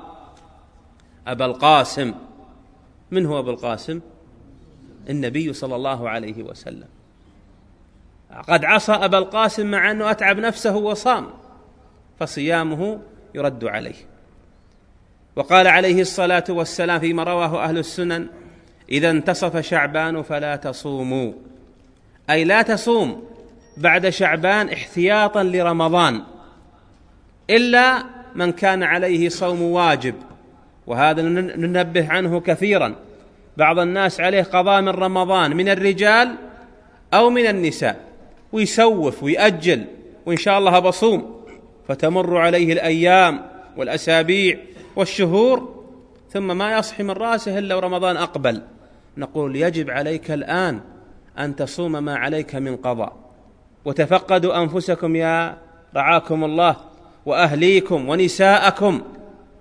أبا 1.27 1.45
القاسم 1.45 2.13
من 3.11 3.25
هو 3.25 3.39
أبو 3.39 3.49
القاسم؟ 3.49 3.99
النبي 5.09 5.53
صلى 5.53 5.75
الله 5.75 6.09
عليه 6.09 6.43
وسلم. 6.43 6.87
قد 8.49 8.65
عصى 8.65 8.91
أبا 8.91 9.17
القاسم 9.17 9.71
مع 9.71 9.91
أنه 9.91 10.11
أتعب 10.11 10.39
نفسه 10.39 10.75
وصام 10.75 11.27
فصيامه 12.19 12.99
يرد 13.35 13.65
عليه. 13.65 13.95
وقال 15.35 15.67
عليه 15.67 16.01
الصلاة 16.01 16.43
والسلام 16.49 16.99
فيما 16.99 17.23
رواه 17.23 17.63
أهل 17.63 17.77
السنن 17.77 18.27
إذا 18.89 19.09
انتصف 19.09 19.57
شعبان 19.57 20.21
فلا 20.21 20.55
تصوموا. 20.55 21.33
أي 22.29 22.43
لا 22.43 22.61
تصوم 22.61 23.23
بعد 23.77 24.09
شعبان 24.09 24.69
احتياطا 24.69 25.43
لرمضان 25.43 26.21
إلا 27.49 28.03
من 28.35 28.51
كان 28.51 28.83
عليه 28.83 29.29
صوم 29.29 29.61
واجب 29.61 30.15
وهذا 30.87 31.21
ننبه 31.21 32.07
عنه 32.09 32.39
كثيرا. 32.39 32.95
بعض 33.57 33.79
الناس 33.79 34.21
عليه 34.21 34.43
قضاء 34.43 34.81
من 34.81 34.89
رمضان 34.89 35.55
من 35.55 35.69
الرجال 35.69 36.35
أو 37.13 37.29
من 37.29 37.47
النساء 37.47 37.99
ويسوف 38.51 39.23
ويأجل 39.23 39.85
وإن 40.25 40.37
شاء 40.37 40.59
الله 40.59 40.79
بصوم. 40.79 41.41
فتمر 41.87 42.37
عليه 42.37 42.73
الأيام 42.73 43.41
والأسابيع 43.77 44.57
والشهور 44.95 45.83
ثم 46.29 46.57
ما 46.57 46.77
يصحي 46.77 47.03
من 47.03 47.11
رأسه 47.11 47.59
إلا 47.59 47.75
ورمضان 47.75 48.17
أقبل. 48.17 48.61
نقول 49.17 49.55
يجب 49.55 49.89
عليك 49.89 50.31
الآن 50.31 50.79
أن 51.39 51.55
تصوم 51.55 51.91
ما 51.91 52.15
عليك 52.15 52.55
من 52.55 52.75
قضاء. 52.75 53.13
وتفقدوا 53.85 54.63
أنفسكم 54.63 55.15
يا 55.15 55.57
رعاكم 55.95 56.43
الله 56.43 56.75
وأهليكم 57.25 58.09
ونساءكم 58.09 59.01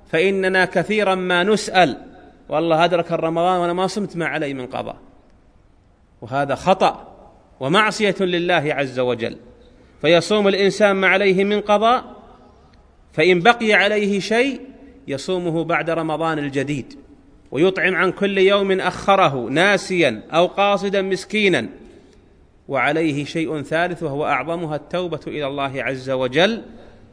فإننا 0.08 0.64
كثيرا 0.64 1.14
ما 1.14 1.42
نسأل. 1.44 2.06
والله 2.48 2.84
أدرك 2.84 3.12
الرمضان 3.12 3.60
وأنا 3.60 3.72
ما 3.72 3.86
صمت 3.86 4.16
ما 4.16 4.26
علي 4.26 4.54
من 4.54 4.66
قضاء. 4.66 4.96
وهذا 6.22 6.54
خطأ 6.54 7.06
ومعصية 7.60 8.16
لله 8.20 8.74
عز 8.74 8.98
وجل. 8.98 9.36
فيصوم 10.00 10.48
الإنسان 10.48 10.96
ما 10.96 11.08
عليه 11.08 11.44
من 11.44 11.60
قضاء 11.60 12.04
فإن 13.12 13.40
بقي 13.40 13.72
عليه 13.72 14.20
شيء 14.20 14.60
يصومه 15.08 15.64
بعد 15.64 15.90
رمضان 15.90 16.38
الجديد. 16.38 16.98
ويطعم 17.50 17.95
عن 17.95 18.12
كل 18.12 18.38
يوم 18.38 18.80
أخره 18.80 19.49
ناسيا 19.50 20.23
أو 20.30 20.47
قاصدا 20.47 21.02
مسكينا. 21.02 21.69
وعليه 22.69 23.25
شيء 23.25 23.62
ثالث 23.62 24.02
وهو 24.02 24.26
أعظمها 24.26 24.76
التوبة 24.76 25.21
إلى 25.26 25.47
الله 25.47 25.83
عز 25.83 26.11
وجل 26.11 26.62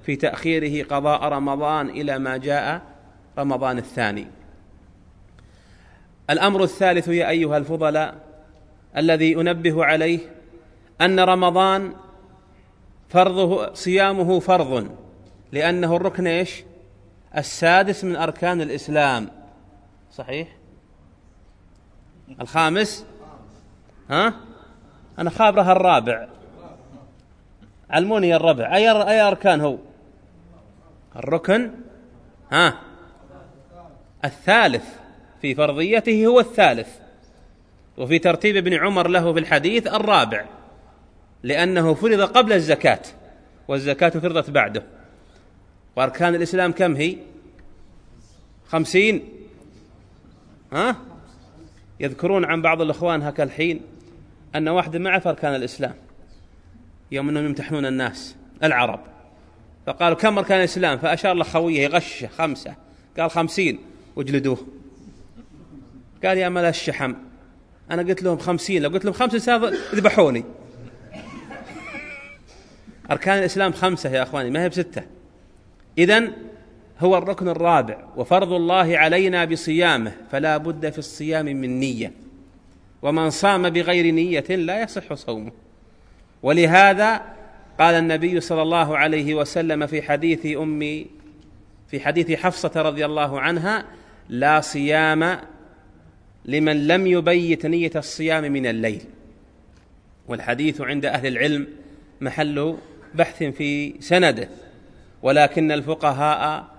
في 0.06 0.16
تأخيره 0.16 0.88
قضاء 0.88 1.24
رمضان 1.24 1.90
إلى 1.90 2.20
ما 2.20 2.38
جاء 2.38 2.82
رمضان 3.38 3.78
الثاني. 3.78 4.28
الأمر 6.30 6.64
الثالث 6.64 7.08
يا 7.08 7.30
أيها 7.30 7.58
الفضلاء 7.58 8.16
الذي 8.98 9.36
أنبه 9.36 9.86
عليه 9.86 10.20
أن 11.02 11.20
رمضان 11.20 11.94
فرضه 13.10 13.74
صيامه 13.74 14.40
فرض 14.40 14.90
لأنه 15.52 15.96
الركن 15.96 16.28
إيش؟ 16.28 16.64
السادس 17.38 18.04
من 18.04 18.16
أركان 18.16 18.62
الإسلام. 18.62 19.37
صحيح؟ 20.18 20.48
الخامس؟ 22.42 23.06
ها؟ 24.10 24.34
أنا 25.20 25.30
خابره 25.30 25.72
الرابع. 25.72 26.28
علموني 27.90 28.36
الربع. 28.36 28.76
أي 28.76 28.92
أي 28.92 29.22
أركان 29.22 29.62
هو؟ 29.62 29.78
الركن. 31.16 31.72
ها؟ 32.52 32.82
الثالث. 34.26 34.86
في 35.42 35.56
فرضيته 35.56 36.26
هو 36.26 36.40
الثالث. 36.40 36.90
وفي 37.98 38.20
ترتيب 38.20 38.56
ابن 38.56 38.74
عمر 38.74 39.08
له 39.08 39.34
في 39.34 39.40
الحديث 39.40 39.88
الرابع. 39.88 40.46
لأنه 41.44 41.94
فرض 41.94 42.22
قبل 42.22 42.54
الزكاة. 42.54 43.02
والزكاة 43.68 44.10
فرضت 44.10 44.50
بعده. 44.50 44.84
وأركان 45.96 46.36
الإسلام 46.36 46.72
كم 46.72 46.96
هي؟ 46.96 47.18
خمسين. 48.68 49.37
ها؟ 50.74 50.96
يذكرون 52.00 52.46
عن 52.46 52.62
بعض 52.62 52.82
الإخوان 52.82 53.22
هكا 53.22 53.44
الحين 53.44 53.82
أن 54.56 54.68
واحد 54.68 54.98
ما 54.98 55.10
عرف 55.10 55.28
أركان 55.28 55.56
الإسلام 55.56 55.94
يوم 57.12 57.30
أنهم 57.30 57.46
يمتحنون 57.46 57.86
الناس 57.86 58.36
العرب. 58.64 59.00
فقالوا 59.86 60.18
كم 60.18 60.38
أركان 60.38 60.60
الإسلام؟ 60.60 60.98
فأشار 60.98 61.34
له 61.34 61.44
خوية 61.44 61.82
يغشه 61.82 62.28
خمسة. 62.28 62.76
قال 63.20 63.32
خمسين. 63.32 63.80
واجلدوه 64.16 64.68
قال 66.26 66.38
يا 66.38 66.50
ملا 66.50 66.70
الشحم 66.70 67.14
أنا 67.92 68.02
قلت 68.02 68.24
لهم 68.24 68.38
خمسين. 68.38 68.82
لو 68.82 68.90
قلت 68.90 69.06
لهم 69.06 69.14
خمسة 69.14 69.72
يذبحوني 69.94 70.44
أركان 73.12 73.40
الإسلام 73.40 73.72
خمسة 73.72 74.10
يا 74.10 74.24
أخواني 74.24 74.50
ما 74.50 74.64
هي 74.64 74.70
بستة. 74.70 75.04
إذا 75.98 76.32
هو 77.00 77.18
الركن 77.18 77.50
الرابع. 77.50 77.98
وفرض 78.16 78.54
الله 78.54 78.98
علينا 78.98 79.46
بصيامه 79.46 80.12
فلا 80.32 80.58
بد 80.58 80.90
في 80.90 80.98
الصيام 80.98 81.46
من 81.46 81.80
نية. 81.80 82.12
ومن 83.02 83.30
صام 83.30 83.70
بغير 83.70 84.14
نية 84.14 84.56
لا 84.56 84.82
يصح 84.82 85.14
صومه. 85.14 85.52
ولهذا 86.44 87.22
قال 87.80 87.96
النبي 87.96 88.40
صلى 88.40 88.62
الله 88.62 88.98
عليه 88.98 89.36
وسلم 89.36 89.88
في 89.88 90.02
حديث 90.02 90.58
أم 90.58 91.06
في 91.88 92.00
حديث 92.00 92.32
حفصة 92.32 92.72
رضي 92.76 93.06
الله 93.06 93.42
عنها 93.42 93.86
لا 94.30 94.62
صيام 94.62 95.40
لمن 96.46 96.88
لم 96.88 97.08
يبيت 97.08 97.66
نية 97.66 97.92
الصيام 97.96 98.44
من 98.44 98.66
الليل. 98.66 99.02
والحديث 100.28 100.82
عند 100.82 101.06
أهل 101.06 101.28
العلم 101.28 101.68
محل 102.22 102.78
بحث 103.16 103.44
في 103.44 103.94
سنده. 104.00 104.50
ولكن 105.22 105.72
الفقهاء 105.72 106.77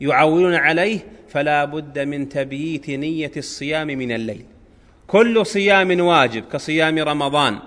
يعولون 0.00 0.54
عليه 0.54 1.00
فلا 1.28 1.64
بد 1.64 1.98
من 1.98 2.28
تبييت 2.28 2.90
نية 2.90 3.32
الصيام 3.36 3.86
من 3.86 4.12
الليل. 4.12 4.44
كل 5.06 5.46
صيام 5.46 6.00
واجب 6.00 6.44
كصيام 6.52 6.98
رمضان 6.98 7.58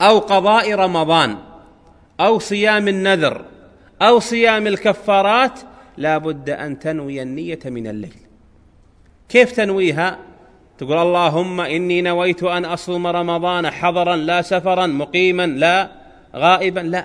أو 0.00 0.18
قضاء 0.18 0.74
رمضان 0.74 1.38
أو 2.20 2.38
صيام 2.38 2.88
النذر 2.88 3.44
أو 4.02 4.18
صيام 4.18 4.66
الكفارات 4.66 5.60
لا 5.96 6.18
بد 6.18 6.50
أن 6.50 6.78
تنوي 6.78 7.22
النية 7.22 7.58
من 7.64 7.86
الليل. 7.86 8.16
كيف 9.28 9.52
تنويها؟ 9.52 10.18
تقول 10.78 10.98
اللهم 10.98 11.60
إني 11.60 12.02
نويت 12.02 12.42
أن 12.42 12.64
أصوم 12.64 13.06
رمضان 13.06 13.70
حضرا 13.70 14.16
لا 14.16 14.42
سفرا 14.42 14.86
مقيما 14.86 15.46
لا 15.46 15.90
غائبا. 16.36 16.80
لا 16.80 17.04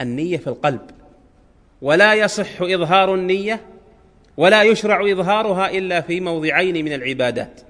النية 0.00 0.36
في 0.36 0.46
القلب. 0.46 0.80
ولا 1.82 2.14
يصح 2.14 2.62
إظهار 2.62 3.14
النية 3.14 3.60
ولا 4.36 4.62
يشرع 4.62 5.10
إظهارها 5.12 5.70
إلا 5.70 6.00
في 6.00 6.20
موضعين 6.20 6.84
من 6.84 6.92
العبادات. 6.92 7.60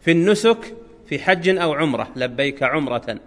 في 0.00 0.10
النسك 0.10 0.74
في 1.08 1.18
حج 1.18 1.48
أو 1.48 1.74
عمرة. 1.74 2.08
لبيك 2.16 2.62
عمرة 2.62 3.18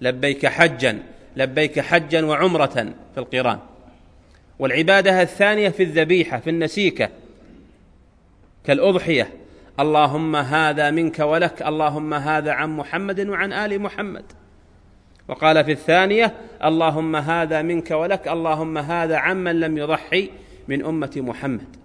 لبيك 0.00 0.46
حجا 0.46 1.02
لبيك 1.36 1.80
حجا 1.80 2.24
وعمرة 2.24 2.94
في 3.14 3.18
القرآن. 3.18 3.58
والعبادة 4.58 5.22
الثانية 5.22 5.68
في 5.68 5.82
الذبيحة 5.82 6.38
في 6.38 6.50
النسيكة. 6.50 7.08
كالأضحية. 8.64 9.30
اللهم 9.80 10.36
هذا 10.36 10.90
منك 10.90 11.18
ولك 11.18 11.62
اللهم 11.62 12.14
هذا 12.14 12.52
عن 12.52 12.76
محمد 12.76 13.28
وعن 13.28 13.52
آل 13.52 13.82
محمد. 13.82 14.24
وقال 15.32 15.64
في 15.64 15.72
الثانية 15.72 16.34
اللهم 16.64 17.16
هذا 17.16 17.62
منك 17.62 17.90
ولك 17.90 18.28
اللهم 18.28 18.78
هذا 18.78 19.16
عمن 19.16 19.60
لم 19.60 19.78
يضحي 19.78 20.30
من 20.68 20.84
أمة 20.84 21.10
محمد 21.16 21.76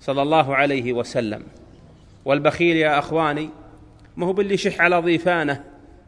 صلى 0.00 0.22
الله 0.22 0.56
عليه 0.56 0.92
وسلم. 0.92 1.42
والبخيل 2.24 2.76
يا 2.76 2.98
أخواني 2.98 3.50
ما 4.16 4.26
هو 4.26 4.32
باللي 4.32 4.56
شح 4.56 4.80
على 4.80 4.98
ضيفانه 4.98 5.64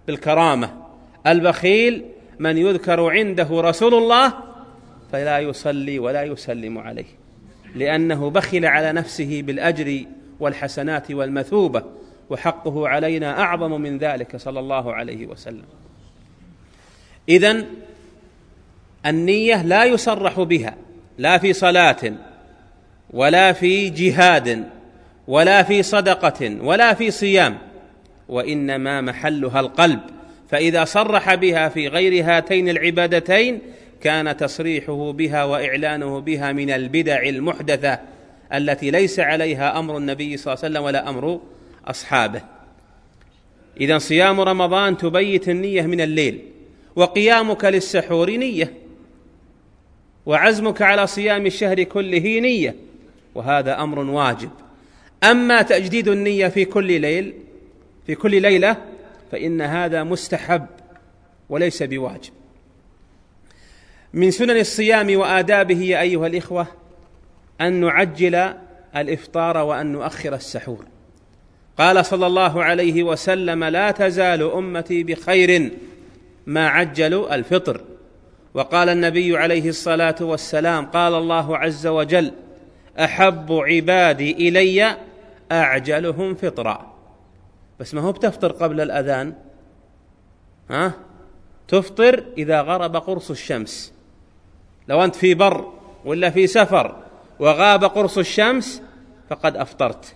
بالكرامة. 0.07 0.71
البخيل 1.27 2.05
من 2.39 2.59
يذكر 2.59 3.11
عنده 3.11 3.49
رسول 3.51 3.95
الله 3.95 4.33
فلا 5.13 5.39
يصلي 5.39 5.99
ولا 5.99 6.23
يسلم 6.23 6.79
عليه 6.79 7.05
لأنه 7.75 8.31
بخل 8.31 8.67
على 8.67 8.93
نفسه 8.93 9.43
بالأجر 9.43 10.05
والحسنات 10.41 11.11
والمثوبة 11.11 11.83
وحقه 12.31 12.89
علينا 12.89 13.41
أعظم 13.41 13.81
من 13.81 13.99
ذلك 13.99 14.37
صلى 14.37 14.61
الله 14.61 14.95
عليه 14.95 15.27
وسلم. 15.27 15.65
إذا 17.31 17.65
النية 19.07 19.63
لا 19.63 19.85
يصرح 19.85 20.41
بها 20.41 20.75
لا 21.19 21.39
في 21.39 21.53
صلاة 21.53 22.13
ولا 23.11 23.53
في 23.53 23.91
جهاد 23.91 24.65
ولا 25.29 25.63
في 25.63 25.83
صدقة 25.83 26.57
ولا 26.61 26.95
في 26.95 27.11
صيام 27.11 27.59
وإنما 28.29 29.01
محلها 29.01 29.61
القلب 29.61 30.01
فإذا 30.49 30.85
صرح 30.85 31.35
بها 31.35 31.69
في 31.69 31.89
غير 31.89 32.25
هاتين 32.25 32.69
العبادتين 32.69 33.59
كان 34.01 34.37
تصريحه 34.37 35.13
بها 35.13 35.45
وإعلانه 35.45 36.21
بها 36.21 36.53
من 36.53 36.71
البدع 36.71 37.23
المحدثة 37.23 37.99
التي 38.55 38.91
ليس 38.91 39.21
عليها 39.21 39.79
أمر 39.79 39.97
النبي 39.97 40.37
صلى 40.37 40.55
الله 40.55 40.65
عليه 40.65 40.75
وسلم 40.75 40.85
ولا 40.85 41.09
أمر 41.09 41.41
أصحابه. 41.87 42.43
اذا 43.81 43.99
صيام 43.99 44.41
رمضان 44.41 44.97
تبيت 44.97 45.49
النية 45.49 45.83
من 45.83 46.01
الليل. 46.01 46.41
وقيامك 47.01 47.65
للسحور 47.65 48.31
نية 48.31 48.75
وعزمك 50.27 50.83
على 50.83 51.07
صيام 51.07 51.47
الشهر 51.47 51.83
كله 51.83 52.41
نية 52.41 52.75
وهذا 53.35 53.83
أمر 53.83 53.99
واجب. 53.99 54.51
أما 55.25 55.63
تجديد 55.63 56.09
النية 56.09 56.49
في 56.49 56.65
كل 56.65 57.01
ليل 57.01 57.35
في 58.07 58.15
كل 58.15 58.43
ليلة 58.43 58.77
فإن 59.33 59.61
هذا 59.61 60.03
مستحب 60.05 60.67
وليس 61.49 61.83
بواجب. 61.83 62.33
من 64.15 64.31
سنن 64.31 64.61
الصيام 64.61 65.17
وآدابه 65.17 65.83
يا 65.83 66.01
أيها 66.01 66.27
الإخوة 66.27 66.67
أن 67.61 67.73
نعجل 67.73 68.55
الإفطار 68.97 69.57
وأن 69.57 69.93
نؤخر 69.93 70.35
السحور. 70.35 70.85
قال 71.79 72.07
صلى 72.07 72.27
الله 72.27 72.65
عليه 72.65 73.03
وسلم 73.03 73.65
لا 73.65 73.91
تزال 73.91 74.43
أمتي 74.43 75.03
بخير 75.03 75.71
ما 76.51 76.69
عجلوا 76.69 77.35
الفطر. 77.35 77.81
وقال 78.55 78.89
النبي 78.89 79.37
عليه 79.37 79.69
الصلاة 79.69 80.17
والسلام 80.21 80.87
قال 80.87 81.15
الله 81.15 81.57
عز 81.57 81.87
وجل 81.87 82.33
أحب 82.99 83.53
عبادي 83.53 84.49
إلي 84.49 84.97
أعجلهم 85.53 86.35
فطرا. 86.35 86.95
بس 87.81 87.95
ما 87.95 88.01
هو 88.01 88.13
بتفطر 88.13 88.53
قبل 88.53 88.81
الأذان؟ 88.81 89.35
ها؟ 90.71 90.93
تفطر 91.69 92.25
إذا 92.39 92.61
غرب 92.61 92.97
قرص 92.97 93.31
الشمس. 93.31 93.93
لو 94.89 95.05
أنت 95.05 95.17
في 95.17 95.35
بر 95.35 95.73
ولا 96.05 96.31
في 96.31 96.47
سفر 96.47 96.97
وغاب 97.39 97.85
قرص 97.85 98.19
الشمس 98.19 98.83
فقد 99.29 99.57
أفطرت. 99.57 100.15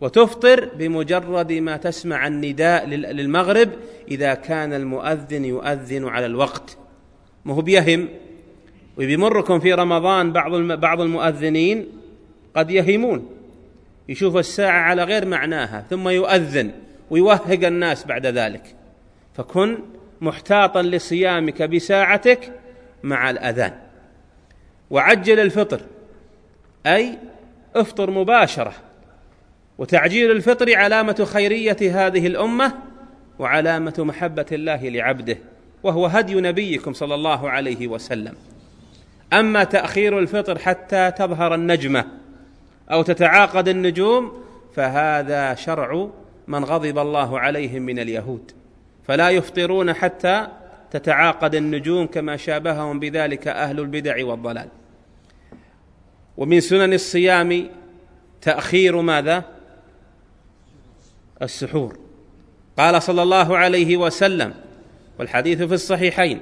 وتفطر 0.00 0.68
بمجرد 0.78 1.52
ما 1.52 1.76
تسمع 1.76 2.26
النداء 2.26 2.86
للمغرب 2.86 3.68
إذا 4.08 4.34
كان 4.34 4.72
المؤذن 4.72 5.44
يؤذن 5.44 6.08
على 6.08 6.26
الوقت. 6.26 6.76
ما 7.44 7.54
هو 7.54 7.60
بيهم؟ 7.60 8.08
وبيمركم 8.98 9.60
في 9.60 9.72
رمضان 9.72 10.32
بعض 10.32 10.52
بعض 10.54 11.00
المؤذنين 11.00 11.86
قد 12.56 12.70
يهمون. 12.70 13.30
يشوف 14.08 14.36
الساعة 14.36 14.80
على 14.80 15.04
غير 15.04 15.26
معناها 15.26 15.84
ثم 15.90 16.08
يؤذن 16.08 16.70
ويوهق 17.10 17.66
الناس 17.66 18.06
بعد 18.06 18.26
ذلك. 18.26 18.74
فكن 19.34 19.78
محتاطا 20.20 20.82
لصيامك 20.82 21.62
بساعتك 21.62 22.52
مع 23.02 23.30
الأذان. 23.30 23.72
وعجل 24.90 25.40
الفطر 25.40 25.80
أي 26.86 27.18
افطر 27.74 28.10
مباشرة. 28.10 28.72
وتعجيل 29.78 30.30
الفطر 30.30 30.76
علامة 30.76 31.26
خيرية 31.32 31.76
هذه 31.80 32.26
الأمة 32.26 32.72
وعلامة 33.38 33.94
محبة 33.98 34.46
الله 34.52 34.88
لعبده 34.88 35.38
وهو 35.82 36.06
هدي 36.06 36.34
نبيكم 36.34 36.92
صلى 36.92 37.14
الله 37.14 37.50
عليه 37.50 37.88
وسلم. 37.88 38.34
أما 39.32 39.64
تأخير 39.64 40.18
الفطر 40.18 40.58
حتى 40.58 41.10
تظهر 41.10 41.54
النجمة 41.54 42.04
أو 42.90 43.02
تتعاقد 43.02 43.68
النجوم 43.68 44.44
فهذا 44.74 45.54
شرع 45.54 46.08
من 46.48 46.64
غضب 46.64 46.98
الله 46.98 47.40
عليهم 47.40 47.82
من 47.82 47.98
اليهود. 47.98 48.52
فلا 49.06 49.30
يفطرون 49.30 49.92
حتى 49.92 50.46
تتعاقد 50.90 51.54
النجوم 51.54 52.06
كما 52.06 52.36
شابههم 52.36 53.00
بذلك 53.00 53.48
أهل 53.48 53.80
البدع 53.80 54.24
والضلال. 54.24 54.68
ومن 56.36 56.60
سنن 56.60 56.92
الصيام 56.92 57.68
تأخير 58.42 59.00
ماذا؟ 59.00 59.55
السحور. 61.42 61.98
قال 62.78 63.02
صلى 63.02 63.22
الله 63.22 63.56
عليه 63.56 63.96
وسلم 63.96 64.54
والحديث 65.18 65.62
في 65.62 65.74
الصحيحين 65.74 66.40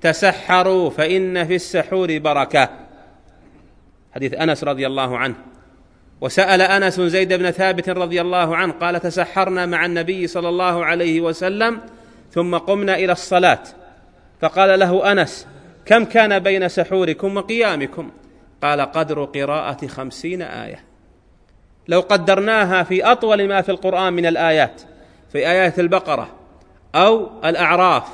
تسحروا 0.00 0.90
فإن 0.90 1.46
في 1.46 1.54
السحور 1.54 2.18
بركة. 2.18 2.68
حديث 4.14 4.34
أنس 4.34 4.64
رضي 4.64 4.86
الله 4.86 5.18
عنه. 5.18 5.34
وسأل 6.20 6.62
أنس 6.62 7.00
زيد 7.00 7.32
بن 7.32 7.50
ثابت 7.50 7.88
رضي 7.88 8.20
الله 8.20 8.56
عنه 8.56 8.72
قال 8.72 9.00
تسحرنا 9.00 9.66
مع 9.66 9.86
النبي 9.86 10.26
صلى 10.26 10.48
الله 10.48 10.84
عليه 10.84 11.20
وسلم 11.20 11.80
ثم 12.32 12.56
قمنا 12.56 12.94
إلى 12.94 13.12
الصلاة. 13.12 13.62
فقال 14.40 14.78
له 14.78 15.12
أنس 15.12 15.46
كم 15.84 16.04
كان 16.04 16.38
بين 16.38 16.68
سحوركم 16.68 17.36
وقيامكم؟ 17.36 18.10
قال 18.62 18.80
قدر 18.80 19.24
قراءة 19.24 19.86
خمسين 19.86 20.42
آية. 20.42 20.84
لو 21.88 22.00
قدرناها 22.00 22.82
في 22.82 23.04
أطول 23.04 23.48
ما 23.48 23.62
في 23.62 23.68
القرآن 23.68 24.12
من 24.12 24.26
الآيات 24.26 24.82
في 25.32 25.38
آيات 25.38 25.78
البقرة 25.78 26.28
أو 26.94 27.30
الأعراف 27.44 28.08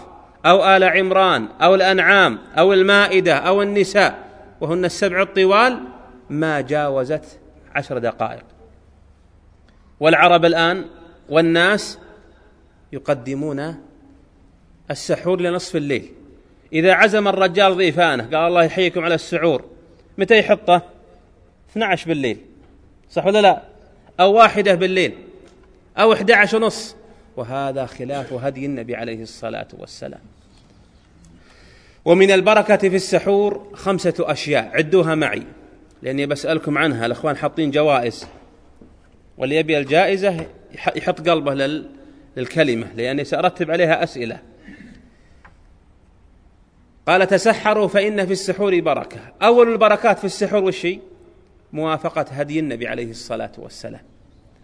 أو 0.47 0.77
آل 0.77 0.85
عمران 0.85 1.49
أو 1.63 1.75
الأنعام 1.75 2.39
أو 2.59 2.73
المائدة 2.73 3.35
أو 3.35 3.63
النساء 3.63 4.19
وهن 4.61 4.85
السبع 4.85 5.23
الطوال 5.23 5.79
ما 6.31 6.61
جاوزت 6.61 7.41
عشر 7.75 7.99
دقائق. 7.99 8.45
والعرب 10.01 10.45
الآن 10.45 10.85
والناس 11.29 11.99
يقدمون 12.93 13.77
السحور 14.91 15.41
لنصف 15.41 15.77
الليل. 15.77 16.13
إذا 16.73 16.93
عزم 16.93 17.29
الرجال 17.29 17.77
ضيفانه 17.77 18.25
قال 18.25 18.37
الله 18.37 18.65
يحييكم 18.65 19.05
على 19.05 19.15
السعور 19.15 19.65
متى 20.19 20.39
يحطه؟ 20.39 20.83
12 21.71 22.09
بالليل. 22.09 22.39
صح 23.12 23.27
ولا 23.27 23.42
لا؟ 23.42 23.62
أو 24.20 24.33
واحدة 24.33 24.75
بالليل 24.75 25.14
أو 25.98 26.12
11 26.12 26.57
ونص. 26.57 26.96
وهذا 27.37 27.87
خلاف 27.87 28.33
هدي 28.33 28.66
النبي 28.66 28.96
عليه 28.96 29.22
الصلاة 29.22 29.68
والسلام. 29.79 30.20
ومن 32.05 32.31
البركة 32.31 32.77
في 32.77 32.96
السحور 32.96 33.70
خمسة 33.75 34.14
أشياء 34.18 34.70
عدوها 34.75 35.14
معي 35.14 35.42
لأني 36.03 36.27
بسألكم 36.27 36.79
عنها 36.79 37.07
الأخوان 37.07 37.37
حاطين 37.37 37.70
جوائز. 37.70 38.27
واللي 39.38 39.57
يبي 39.57 39.79
الجائزة 39.79 40.46
يحط 40.96 41.29
قلبه 41.29 41.55
لل... 41.55 41.90
للكلمة 42.37 42.87
لأني 42.96 43.25
سأرتب 43.25 43.70
عليها 43.70 44.03
أسئلة. 44.03 44.38
قال 47.07 47.27
تسحروا 47.27 47.88
فإن 47.88 48.27
في 48.27 48.33
السحور 48.33 48.81
بركة. 48.81 49.20
أول 49.42 49.72
البركات 49.72 50.18
في 50.18 50.25
السحور 50.25 50.64
والشيء 50.64 51.01
موافقة 51.73 52.25
هدي 52.31 52.59
النبي 52.59 52.89
عليه 52.89 53.11
الصلاة 53.11 53.53
والسلام 53.59 54.01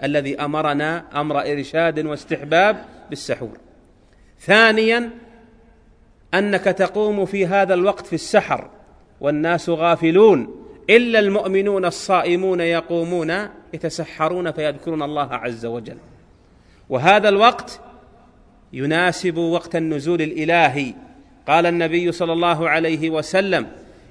الذي 0.03 0.41
أمرنا 0.41 1.05
أمر 1.21 1.41
إرشاد 1.41 2.07
واستحباب 2.07 2.85
بالسحور. 3.11 3.59
ثانيا 4.41 5.11
أنك 6.35 6.65
تقوم 6.65 7.27
في 7.27 7.47
هذا 7.47 7.75
الوقت 7.75 8.07
في 8.07 8.13
السحر 8.13 8.71
والناس 9.21 9.69
غافلون 9.69 10.65
إلا 10.91 11.19
المؤمنون 11.19 11.85
الصائمون 11.85 12.61
يقومون 12.61 13.49
يتسحرون 13.75 14.53
فيذكرون 14.53 15.03
الله 15.03 15.35
عز 15.35 15.67
وجل. 15.67 15.97
وهذا 16.89 17.29
الوقت 17.29 17.81
يناسب 18.73 19.37
وقت 19.37 19.77
النزول 19.77 20.23
الإلهي. 20.23 20.95
قال 21.47 21.67
النبي 21.67 22.13
صلى 22.13 22.33
الله 22.33 22.69
عليه 22.69 23.11
وسلم 23.11 23.67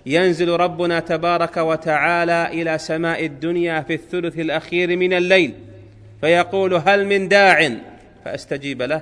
ينزل 0.08 0.50
ربنا 0.50 1.00
تبارك 1.00 1.58
وتعالى 1.58 2.48
إلى 2.62 2.78
سماء 2.78 3.26
الدنيا 3.26 3.82
في 3.82 3.94
الثلث 3.94 4.40
الأخير 4.40 4.98
من 4.98 5.14
الليل 5.14 5.54
فيقول 6.22 6.74
هل 6.74 7.06
من 7.06 7.28
داع؟ 7.28 7.72
فأستجيب 8.26 8.82
له. 8.82 9.02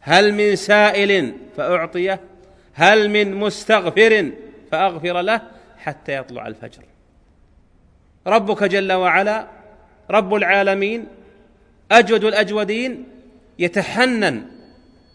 هل 0.00 0.34
من 0.34 0.56
سائل؟ 0.56 1.32
فأعطيه. 1.56 2.20
هل 2.74 3.10
من 3.10 3.34
مستغفر؟ 3.34 4.30
فأغفر 4.72 5.20
له 5.20 5.40
حتى 5.78 6.16
يطلع 6.16 6.46
الفجر. 6.46 6.82
ربك 8.26 8.64
جل 8.64 8.92
وعلا 8.92 9.46
رب 10.10 10.34
العالمين 10.34 11.06
أجود 11.92 12.24
الأجودين 12.24 13.04
يتحنن 13.58 14.42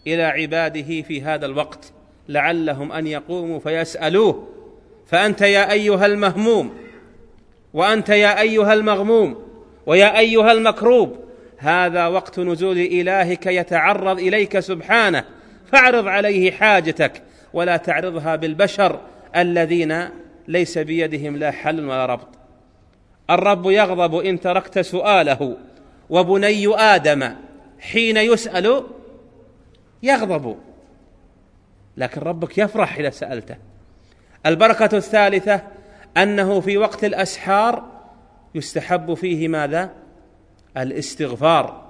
إلى 0.06 0.22
عباده 0.22 1.02
في 1.02 1.22
هذا 1.22 1.46
الوقت 1.46 1.92
لعلهم 2.28 2.92
أن 2.92 3.06
يقوموا 3.06 3.58
فيسألوه. 3.58 4.55
فأنت 5.06 5.40
يا 5.40 5.72
أيها 5.72 6.06
المهموم 6.06 6.74
وأنت 7.74 8.08
يا 8.08 8.40
أيها 8.40 8.72
المغموم 8.72 9.42
ويا 9.86 10.18
أيها 10.18 10.52
المكروب. 10.52 11.16
هذا 11.58 12.06
وقت 12.06 12.40
نزول 12.40 12.78
إلهك 12.78 13.46
يتعرض 13.46 14.18
إليك 14.18 14.58
سبحانه 14.58 15.24
فاعرض 15.72 16.06
عليه 16.06 16.50
حاجتك 16.50 17.22
ولا 17.52 17.76
تعرضها 17.76 18.36
بالبشر 18.36 19.00
الذين 19.36 20.08
ليس 20.48 20.78
بيدهم 20.78 21.36
لا 21.36 21.50
حل 21.50 21.84
ولا 21.84 22.06
ربط. 22.06 22.28
الرب 23.30 23.70
يغضب 23.70 24.14
إن 24.14 24.40
تركت 24.40 24.78
سؤاله 24.78 25.56
وبني 26.10 26.76
آدم 26.76 27.34
حين 27.80 28.16
يسأل 28.16 28.82
يغضب. 30.02 30.56
لكن 31.96 32.20
ربك 32.20 32.58
يفرح 32.58 32.98
إذا 32.98 33.10
سألته. 33.10 33.56
البركة 34.46 34.96
الثالثة 34.96 35.62
أنه 36.16 36.60
في 36.60 36.78
وقت 36.78 37.04
الأسحار 37.04 37.84
يستحب 38.54 39.14
فيه 39.14 39.48
ماذا؟ 39.48 39.90
الاستغفار. 40.76 41.86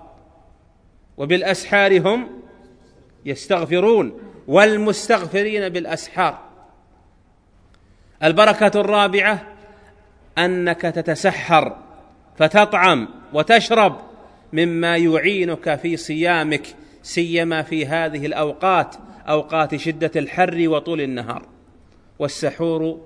وبالأسحار 1.17 2.01
هم 2.01 2.29
يستغفرون 3.25 4.21
والمستغفرين 4.49 5.69
بالأسحار. 5.69 6.39
البركة 8.23 8.81
الرابعة 8.81 9.43
أنك 10.39 10.81
تتسحر 10.81 11.77
فتطعم 12.37 13.09
وتشرب 13.33 14.01
مما 14.53 14.97
يعينك 14.97 15.75
في 15.75 15.97
صيامك 15.97 16.67
سيما 17.03 17.63
في 17.63 17.87
هذه 17.87 18.27
الأوقات 18.27 18.97
أوقات 19.29 19.77
شدة 19.77 20.11
الحر 20.17 20.69
وطول 20.69 21.01
النهار. 21.01 21.56
والسحور 22.19 23.01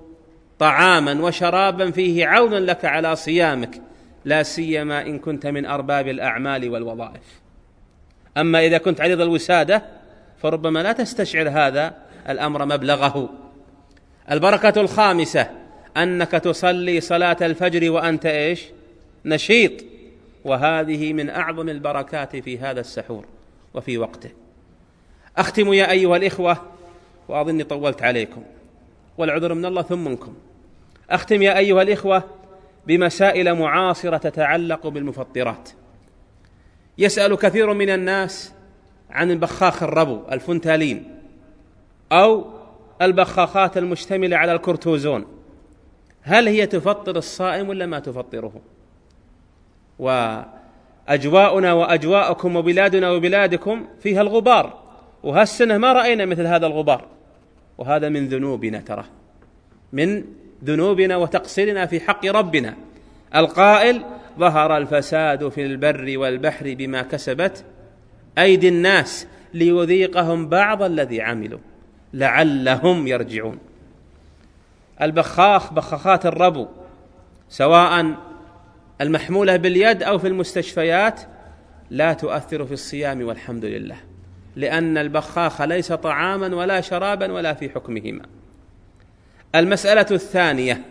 طعاما 0.59 1.21
وشرابا 1.25 1.91
فيه 1.91 2.27
عون 2.27 2.53
لك 2.53 2.85
على 2.85 3.15
صيامك 3.15 3.81
لا 4.25 4.43
سيما 4.43 5.01
إن 5.01 5.19
كنت 5.19 5.47
من 5.47 5.65
أرباب 5.65 6.07
الأعمال 6.07 6.69
والوظائف. 6.69 7.41
أما 8.37 8.65
إذا 8.65 8.77
كنت 8.77 9.01
عريض 9.01 9.21
الوساده 9.21 9.83
فربما 10.41 10.83
لا 10.83 10.91
تستشعر 10.91 11.49
هذا 11.49 11.93
الأمر 12.29 12.65
مبلغه. 12.65 13.29
البركة 14.31 14.81
الخامسة 14.81 15.49
أنك 15.97 16.31
تصلي 16.31 17.01
صلاة 17.01 17.37
الفجر 17.41 17.91
وأنت 17.91 18.25
إيش؟ 18.25 18.65
نشيط. 19.25 19.71
وهذه 20.45 21.13
من 21.13 21.29
أعظم 21.29 21.69
البركات 21.69 22.35
في 22.35 22.59
هذا 22.59 22.79
السحور 22.79 23.25
وفي 23.73 23.97
وقته. 23.97 24.29
أختم 25.37 25.73
يا 25.73 25.91
أيها 25.91 26.17
الإخوة 26.17 26.57
وأظني 27.27 27.63
طولت 27.63 28.03
عليكم. 28.03 28.43
والعذر 29.21 29.53
من 29.53 29.65
الله 29.65 29.81
ثم 29.81 30.03
منكم 30.03 30.33
أختم 31.09 31.41
يا 31.41 31.57
أيها 31.57 31.81
الإخوة 31.81 32.23
بمسائل 32.87 33.53
معاصرة 33.53 34.17
تتعلق 34.17 34.87
بالمفطرات. 34.87 35.69
يسأل 36.97 37.35
كثير 37.35 37.73
من 37.73 37.89
الناس 37.89 38.53
عن 39.09 39.31
البخاخ 39.31 39.83
الربو 39.83 40.21
الفنتالين 40.31 41.19
أو 42.11 42.45
البخاخات 43.01 43.77
المشتملة 43.77 44.37
على 44.37 44.53
الكورتوزون. 44.53 45.25
هل 46.21 46.47
هي 46.47 46.65
تفطر 46.65 47.17
الصائم 47.17 47.69
ولا 47.69 47.85
ما 47.85 47.99
تفطره؟ 47.99 48.53
وأجواؤنا 49.99 51.73
وأجواءكم 51.73 52.55
وبلادنا 52.55 53.11
وبلادكم 53.11 53.87
فيها 53.99 54.21
الغبار. 54.21 54.81
وهالسنة 55.23 55.77
ما 55.77 55.93
رأينا 55.93 56.25
مثل 56.25 56.45
هذا 56.45 56.67
الغبار. 56.67 57.05
وهذا 57.81 58.09
من 58.09 58.27
ذنوبنا 58.27 58.79
ترى. 58.79 59.05
من 59.93 60.23
ذنوبنا 60.63 61.15
وتقصيرنا 61.15 61.85
في 61.85 61.99
حق 61.99 62.25
ربنا. 62.25 62.75
القائل 63.35 64.01
ظهر 64.39 64.77
الفساد 64.77 65.49
في 65.49 65.65
البر 65.65 66.17
والبحر 66.17 66.73
بما 66.73 67.01
كسبت 67.01 67.63
أيدي 68.37 68.69
الناس 68.69 69.27
ليذيقهم 69.53 70.49
بعض 70.49 70.83
الذي 70.83 71.21
عملوا. 71.21 71.59
لعلهم 72.13 73.07
يرجعون. 73.07 73.57
البخاخ 75.01 75.73
بخاخات 75.73 76.25
الربو 76.25 76.67
سواء 77.49 78.15
المحمولة 79.01 79.55
باليد 79.55 80.03
أو 80.03 80.19
في 80.19 80.27
المستشفيات 80.27 81.21
لا 81.89 82.13
تؤثر 82.13 82.65
في 82.65 82.73
الصيام 82.73 83.21
والحمد 83.21 83.65
لله. 83.65 84.10
لأن 84.55 84.97
البخاخ 84.97 85.61
ليس 85.61 85.91
طعاما 85.91 86.55
ولا 86.55 86.81
شرابا 86.81 87.31
ولا 87.31 87.53
في 87.53 87.69
حكمهما. 87.69 88.21
المسألة 89.55 90.05
الثانية 90.11 90.81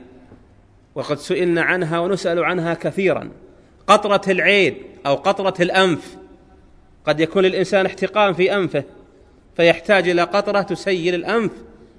وقد 0.95 1.19
سئلنا 1.19 1.63
عنها 1.63 1.99
ونسأل 1.99 2.45
عنها 2.45 2.75
كثيرا 2.75 3.31
قطرة 3.87 4.33
العين 4.33 4.77
أو 5.07 5.15
قطرة 5.15 5.63
الأنف. 5.63 6.17
قد 7.07 7.21
يكون 7.21 7.43
للانسان 7.43 7.87
احتقان 7.87 8.35
في 8.35 8.57
أنفه 8.57 8.85
فيحتاج 9.57 10.09
إلى 10.09 10.23
قطرة 10.23 10.63
تسيل 10.63 11.15
الأنف 11.15 11.53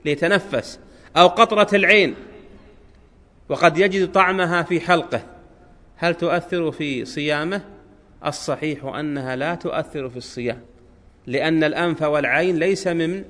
ليتنفس 0.06 0.80
أو 1.18 1.28
قطرة 1.28 1.76
العين. 1.76 2.16
وقد 3.50 3.78
يجد 3.78 4.12
طعمها 4.12 4.64
في 4.64 4.80
حلقه. 4.80 5.22
هل 5.98 6.16
تؤثر 6.16 6.72
في 6.72 7.06
صيامه؟ 7.06 7.62
الصحيح 8.26 8.86
أنها 8.86 9.36
لا 9.36 9.56
تؤثر 9.56 10.10
في 10.10 10.18
الصيام. 10.18 10.62
لأن 11.28 11.64
الأنف 11.64 12.02
والعين 12.02 12.56
ليس 12.60 12.88
من 12.88 13.24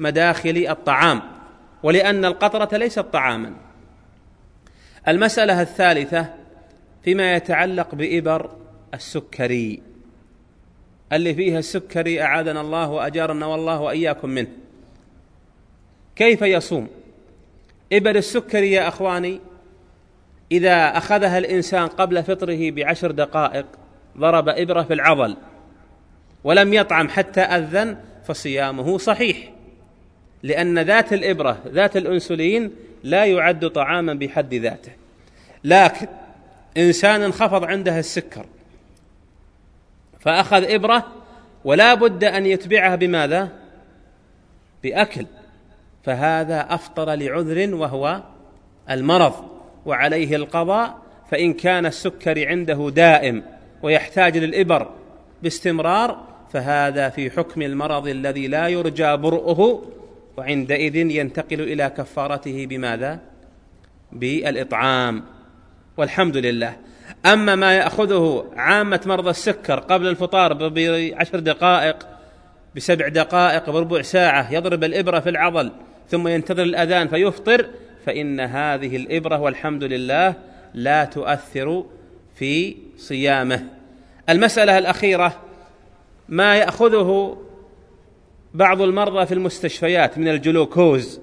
مداخل 0.00 0.66
الطعام 0.68 1.22
ولأن 1.82 2.24
القطرة 2.24 2.76
ليست 2.76 2.98
طعاما. 2.98 3.52
المسألة 5.08 5.62
الثالثة 5.62 6.34
فيما 7.04 7.34
يتعلق 7.34 7.94
بإبر 7.94 8.50
السكري. 8.94 9.82
اللي 11.12 11.34
فيها 11.34 11.58
السكري 11.58 12.22
أعاذنا 12.22 12.60
الله 12.60 12.90
وأجارنا 12.90 13.46
والله 13.46 13.80
وإياكم 13.80 14.30
منه. 14.30 14.48
كيف 16.16 16.42
يصوم؟ 16.42 16.88
إبر 17.92 18.16
السكري 18.16 18.72
يا 18.72 18.88
أخواني 18.88 19.40
إذا 20.52 20.96
أخذها 20.96 21.38
الإنسان 21.38 21.86
قبل 21.86 22.22
فطره 22.22 22.70
بعشر 22.70 23.10
دقائق 23.10 23.66
ضرب 24.18 24.48
إبرة 24.48 24.82
في 24.82 24.92
العضل. 24.92 25.36
ولم 26.44 26.74
يطعم 26.74 27.08
حتى 27.08 27.40
أذن 27.40 27.96
فصيامه 28.24 28.98
صحيح. 28.98 29.52
لأن 30.42 30.78
ذات 30.78 31.12
الإبرة 31.12 31.58
ذات 31.68 31.96
الأنسولين 31.96 32.70
لا 33.02 33.24
يعد 33.24 33.70
طعاما 33.70 34.14
بحد 34.14 34.54
ذاته. 34.54 34.92
لكن 35.64 36.06
إنسان 36.76 37.22
انخفض 37.22 37.64
عنده 37.64 37.98
السكر 37.98 38.46
فأخذ 40.20 40.64
إبرة 40.64 41.06
ولا 41.64 41.94
بد 41.94 42.24
أن 42.24 42.46
يتبعها 42.46 42.96
بماذا؟ 42.96 43.48
بأكل. 44.82 45.26
فهذا 46.04 46.66
أفطر 46.70 47.14
لعذر 47.14 47.74
وهو 47.74 48.22
المرض 48.90 49.50
وعليه 49.86 50.36
القضاء 50.36 50.98
فإن 51.30 51.52
كان 51.52 51.86
السكر 51.86 52.48
عنده 52.48 52.90
دائم 52.94 53.42
ويحتاج 53.82 54.38
للإبر 54.38 54.90
باستمرار 55.42 56.29
فهذا 56.52 57.08
في 57.08 57.30
حكم 57.30 57.62
المرض 57.62 58.08
الذي 58.08 58.48
لا 58.48 58.68
يرجى 58.68 59.16
برؤه 59.16 59.82
وعندئذ 60.36 60.96
ينتقل 60.96 61.60
إلى 61.60 61.90
كفارته 61.96 62.66
بماذا؟ 62.66 63.18
بالإطعام. 64.12 65.22
والحمد 65.96 66.36
لله. 66.36 66.76
أما 67.26 67.54
ما 67.54 67.72
يأخذه 67.72 68.44
عامة 68.56 69.00
مرضى 69.06 69.30
السكر 69.30 69.80
قبل 69.80 70.06
الفطار 70.06 70.68
بعشر 70.68 71.38
دقائق 71.38 71.96
بسبع 72.76 73.08
دقائق 73.08 73.70
بربع 73.70 74.02
ساعة 74.02 74.54
يضرب 74.54 74.84
الإبرة 74.84 75.20
في 75.20 75.28
العضل 75.28 75.72
ثم 76.08 76.28
ينتظر 76.28 76.62
الأذان 76.62 77.08
فيفطر 77.08 77.66
فإن 78.06 78.40
هذه 78.40 78.96
الإبرة 78.96 79.40
والحمد 79.40 79.84
لله 79.84 80.34
لا 80.74 81.04
تؤثر 81.04 81.84
في 82.34 82.76
صيامه. 82.96 83.64
المسألة 84.28 84.78
الأخيرة 84.78 85.49
ما 86.30 86.56
يأخذه 86.56 87.36
بعض 88.54 88.82
المرضى 88.82 89.26
في 89.26 89.34
المستشفيات 89.34 90.18
من 90.18 90.28
الجلوكوز 90.28 91.20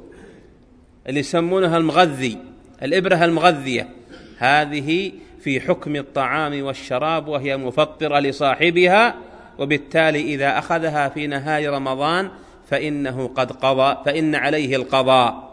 اللي 1.07 1.19
يسمونها 1.19 1.77
المغذي 1.77 2.37
الإبرة 2.83 3.25
المغذية. 3.25 3.89
هذه 4.37 5.11
في 5.39 5.61
حكم 5.61 5.95
الطعام 5.95 6.63
والشراب 6.63 7.27
وهي 7.27 7.57
مفطرة 7.57 8.19
لصاحبها 8.19 9.15
وبالتالي 9.59 10.21
إذا 10.21 10.57
أخذها 10.57 11.09
في 11.09 11.27
نهار 11.27 11.69
رمضان 11.69 12.29
فإنه 12.69 13.27
قد 13.27 13.51
قضى 13.51 13.97
فإن 14.05 14.35
عليه 14.35 14.75
القضاء. 14.75 15.47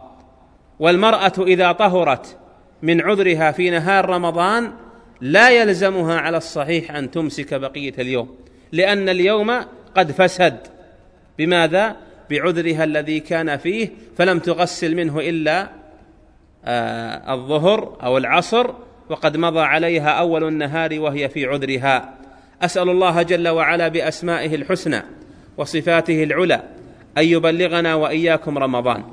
والمرأة 0.78 1.32
إذا 1.38 1.72
طهرت 1.72 2.36
من 2.82 3.00
عذرها 3.00 3.52
في 3.52 3.70
نهار 3.70 4.08
رمضان 4.08 4.72
لا 5.20 5.50
يلزمها 5.50 6.20
على 6.20 6.36
الصحيح 6.36 6.90
أن 6.90 7.10
تمسك 7.10 7.54
بقية 7.54 7.94
اليوم. 7.98 8.44
لأن 8.74 9.08
اليوم 9.08 9.60
قد 9.96 10.12
فسد. 10.12 10.58
بماذا؟ 11.38 11.96
بعذرها 12.30 12.84
الذي 12.84 13.20
كان 13.20 13.56
فيه 13.56 13.88
فلم 14.16 14.38
تغسل 14.38 14.96
منه 14.96 15.20
إلا 15.20 15.68
آه 16.64 17.34
الظهر 17.34 17.96
أو 18.02 18.18
العصر 18.18 18.70
وقد 19.10 19.36
مضى 19.36 19.60
عليها 19.60 20.08
أول 20.08 20.44
النهار 20.44 21.00
وهي 21.00 21.28
في 21.28 21.46
عذرها. 21.46 22.14
أسأل 22.62 22.90
الله 22.90 23.22
جل 23.22 23.48
وعلا 23.48 23.88
بأسمائه 23.88 24.54
الحسنى 24.54 25.02
وصفاته 25.56 26.22
العلى 26.24 26.62
أن 27.18 27.24
يبلغنا 27.24 27.94
وإياكم 27.94 28.58
رمضان 28.58 29.04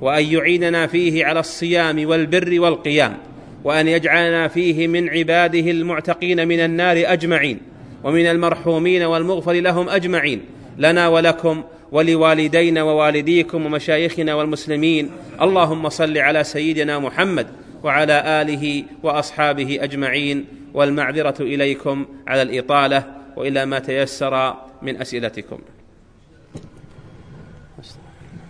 وأن 0.00 0.24
يعيننا 0.24 0.86
فيه 0.86 1.24
على 1.24 1.40
الصيام 1.40 2.08
والبر 2.08 2.60
والقيام 2.60 3.16
وأن 3.64 3.88
يجعلنا 3.88 4.48
فيه 4.48 4.88
من 4.88 5.08
عباده 5.08 5.70
المعتقين 5.70 6.48
من 6.48 6.60
النار 6.60 7.02
أجمعين. 7.06 7.75
ومن 8.06 8.26
المرحومين 8.26 9.02
والمغفر 9.02 9.52
لهم 9.52 9.88
أجمعين 9.88 10.40
لنا 10.78 11.08
ولكم 11.08 11.62
ولوالدينا 11.92 12.82
ووالديكم 12.82 13.66
ومشايخنا 13.66 14.34
والمسلمين. 14.34 15.10
اللهم 15.42 15.88
صل 15.88 16.18
على 16.18 16.44
سيدنا 16.44 16.98
محمد 16.98 17.46
وعلى 17.82 18.42
آله 18.42 18.84
وأصحابه 19.02 19.78
أجمعين. 19.82 20.46
والمعذرة 20.74 21.40
إليكم 21.40 22.06
على 22.26 22.42
الإطالة 22.42 23.04
وإلى 23.36 23.66
ما 23.66 23.78
تيسر 23.78 24.54
من 24.82 25.00
أسئلتكم. 25.00 25.58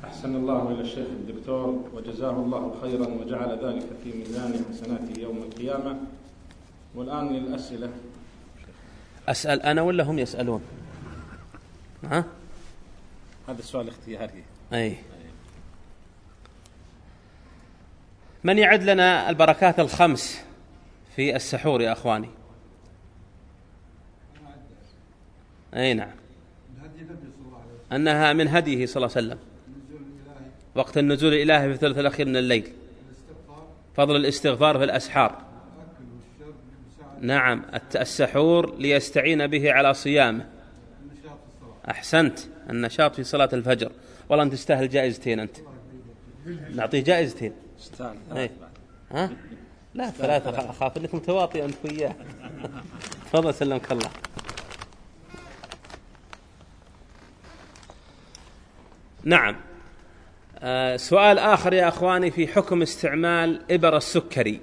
أحسن 0.04 0.36
الله 0.36 0.72
إلى 0.72 0.80
الشيخ 0.80 1.06
الدكتور 1.20 1.84
وجزاه 1.94 2.30
الله 2.30 2.74
خيرا 2.82 3.06
وجعل 3.06 3.50
ذلك 3.64 3.86
في 4.04 4.18
ميزان 4.18 4.64
حسناته 4.70 5.20
يوم 5.20 5.36
القيامة. 5.36 5.96
والآن 6.94 7.28
للأسئلة. 7.28 7.90
أسأل 9.28 9.62
أنا 9.62 9.82
ولا 9.82 10.04
هم 10.04 10.18
يسألون؟ 10.18 10.62
ها؟ 12.04 12.24
هذا 13.48 13.58
السؤال 13.58 13.88
اختياري. 13.88 14.44
أي. 14.72 14.96
من 18.44 18.58
يعد 18.58 18.82
لنا 18.82 19.30
البركات 19.30 19.80
الخمس 19.80 20.44
في 21.16 21.36
السحور 21.36 21.82
يا 21.82 21.92
أخواني؟ 21.92 22.28
أي 25.74 25.94
نعم. 25.94 26.10
أنها 27.92 28.32
من 28.32 28.48
هديه 28.48 28.86
صلى 28.86 28.96
الله 28.96 29.16
عليه 29.16 29.26
وسلم. 29.26 29.38
وقت 30.74 30.98
النزول 30.98 31.34
الالهي 31.34 31.68
في 31.68 31.74
الثلث 31.74 31.98
الأخير 31.98 32.26
من 32.26 32.36
الليل. 32.36 32.72
فضل 33.96 34.16
الاستغفار 34.16 34.78
في 34.78 34.84
الأسحار. 34.84 35.45
نعم 37.20 37.62
السحور 37.96 38.76
ليستعين 38.78 39.46
به 39.46 39.72
على 39.72 39.94
صيامه. 39.94 40.46
أحسنت 41.90 42.38
النشاط 42.70 43.14
في 43.14 43.24
صلاة 43.24 43.48
الفجر. 43.52 43.92
والله 44.28 44.44
أنت 44.44 44.52
تستاهل 44.52 44.88
جائزتين 44.88 45.40
أنت. 45.40 45.56
نعطيه 46.74 47.04
جائزتين. 47.04 47.52
إيه. 48.36 48.50
ها؟ 49.12 49.30
لا 49.94 50.10
ثلاثة 50.10 50.52
أخ- 50.52 50.70
أخاف 50.70 50.96
أنك 50.96 51.14
متواطئ 51.14 51.64
أنت 51.64 51.74
وياه. 51.84 52.14
تفضل 53.32 53.54
سلمك 53.54 53.92
الله. 53.92 54.10
نعم. 59.24 59.56
آه 60.58 60.96
سؤال 60.96 61.38
آخر 61.38 61.72
يا 61.72 61.88
أخواني 61.88 62.30
في 62.30 62.46
حكم 62.46 62.82
استعمال 62.82 63.60
إبر 63.70 63.96
السكري 63.96 64.60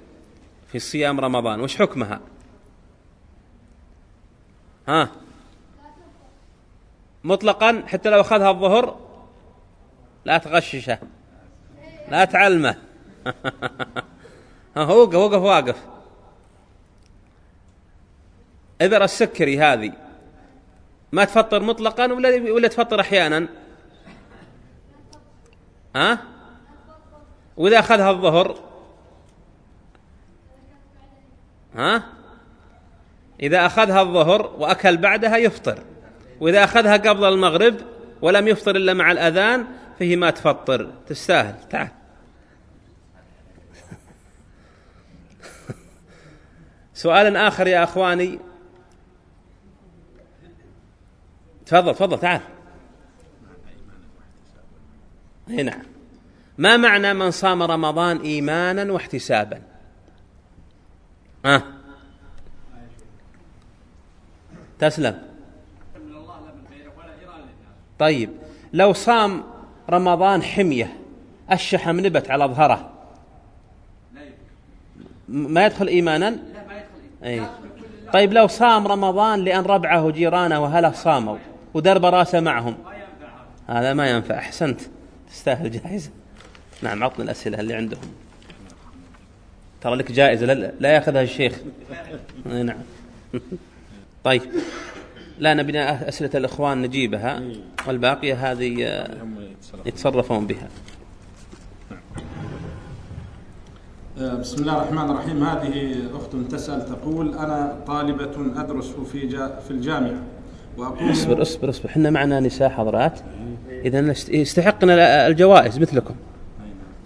في 0.72 0.78
صيام 0.78 1.20
رمضان. 1.20 1.60
وش 1.60 1.76
حكمها؟ 1.76 2.20
ها. 4.88 5.08
مطلقا 7.24 7.82
حتى 7.86 8.10
لو 8.10 8.20
أخذها 8.20 8.50
الظهر 8.50 8.96
لا 10.24 10.38
تغششه 10.38 10.98
لا 12.08 12.24
تعلمه. 12.24 12.76
ها 14.76 14.82
وقف 14.82 15.14
وقف 15.14 15.42
واقف. 15.42 15.86
إبر 18.80 19.04
السكري 19.04 19.60
هذه. 19.60 19.92
ما 21.12 21.24
تفطر 21.24 21.62
مطلقا 21.62 22.12
ولا 22.12 22.52
ولا 22.52 22.68
تفطر 22.68 23.00
أحيانا؟ 23.00 23.48
ها؟ 25.96 26.18
وإذا 27.56 27.78
أخذها 27.78 28.10
الظهر؟ 28.10 28.58
ها؟ 31.74 32.13
إذا 33.40 33.66
أخذها 33.66 34.02
الظهر 34.02 34.56
وأكل 34.58 34.96
بعدها 34.96 35.36
يفطر. 35.36 35.78
وإذا 36.40 36.64
أخذها 36.64 36.96
قبل 36.96 37.24
المغرب 37.24 37.76
ولم 38.22 38.48
يفطر 38.48 38.76
إلا 38.76 38.94
مع 38.94 39.12
الأذان 39.12 39.64
فيه 39.98 40.16
ما 40.16 40.30
تفطر. 40.30 40.92
تستاهل. 41.06 41.68
تعال. 41.70 41.88
سؤال 46.94 47.36
آخر 47.36 47.66
يا 47.66 47.84
أخواني. 47.84 48.38
تفضل 51.66 51.94
تفضل 51.94 52.18
تعال. 52.18 52.40
نعم. 55.48 55.82
ما 56.58 56.76
معنى 56.76 57.14
من 57.14 57.30
صام 57.30 57.62
رمضان 57.62 58.20
إيمانا 58.20 58.92
واحتسابا؟ 58.92 59.62
ها؟ 61.44 61.62
تسلم. 64.88 65.18
طيب 67.98 68.30
لو 68.72 68.92
صام 68.92 69.42
رمضان 69.90 70.42
حمية 70.42 70.96
الشحم 71.52 72.00
نبت 72.00 72.30
على 72.30 72.44
ظهره. 72.44 72.90
م- 75.28 75.52
ما 75.52 75.66
يدخل 75.66 75.86
إيمانا؟ 75.86 76.36
أي. 77.24 77.42
طيب 78.12 78.32
لو 78.32 78.46
صام 78.46 78.86
رمضان 78.86 79.40
لأن 79.44 79.62
ربعه 79.64 80.04
وجيرانه 80.04 80.60
وأهله 80.62 80.92
صاموا 80.92 81.36
ودرب 81.74 82.04
راسه 82.04 82.40
معهم. 82.40 82.74
هذا. 83.66 83.94
ما 83.94 84.10
ينفع. 84.10 84.38
أحسنت. 84.38 84.80
تستاهل 85.30 85.70
جائزة. 85.70 86.10
نعم 86.82 87.04
عطنا 87.04 87.24
الأسئلة 87.24 87.60
اللي 87.60 87.74
عندهم. 87.74 88.12
ترى 89.80 89.94
لك 89.94 90.12
جائزة 90.12 90.46
لا, 90.46 90.72
لا 90.80 90.88
يأخذها 90.94 91.22
الشيخ. 91.22 91.58
أي 92.46 92.62
نعم. 92.62 92.78
طيب. 94.24 94.42
لا 95.38 95.54
نبي 95.54 95.80
أسئلة 95.80 96.30
الإخوان 96.34 96.82
نجيبها 96.82 97.42
والباقية 97.86 98.52
هذه 98.52 98.84
آه، 98.84 99.16
يتصرفون. 99.86 100.46
بها. 100.46 100.68
آه، 104.18 104.34
بسم 104.34 104.62
الله 104.62 104.76
الرحمن 104.82 105.10
الرحيم. 105.10 105.44
هذه 105.44 105.94
أخت 106.14 106.36
تسأل 106.52 106.86
تقول 106.86 107.34
أنا 107.34 107.76
طالبة 107.86 108.60
أدرس 108.60 108.90
في 109.12 109.28
في 109.38 109.70
الجامعة 109.70 110.22
وأقوم 110.78 111.10
اصبر 111.10 111.42
اصبر 111.42 111.70
اصبر. 111.70 111.88
إحنا 111.88 112.10
معنا 112.10 112.40
نساء 112.40 112.68
حضرات. 112.68 113.20
إذا 113.84 114.00
نست- 114.00 114.28
يستحقنا 114.28 115.26
الجوائز 115.26 115.78
مثلكم. 115.78 116.14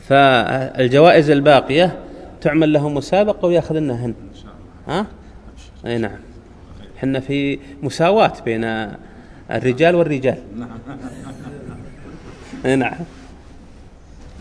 فالجوائز 0.09 1.31
الباقية 1.31 1.99
تعمل 2.41 2.73
لهم 2.73 2.95
مسابقة 2.95 3.47
ويأخذنهن. 3.49 4.15
ها؟ 4.89 5.07
أي 5.87 5.99
نعم. 5.99 6.28
إحنا 6.99 7.21
في 7.21 7.59
مساواة 7.83 8.33
بين 8.45 8.65
الرجال 9.51 9.95
والرجال. 9.95 10.39
اي 12.67 12.77
نعم. 12.83 12.95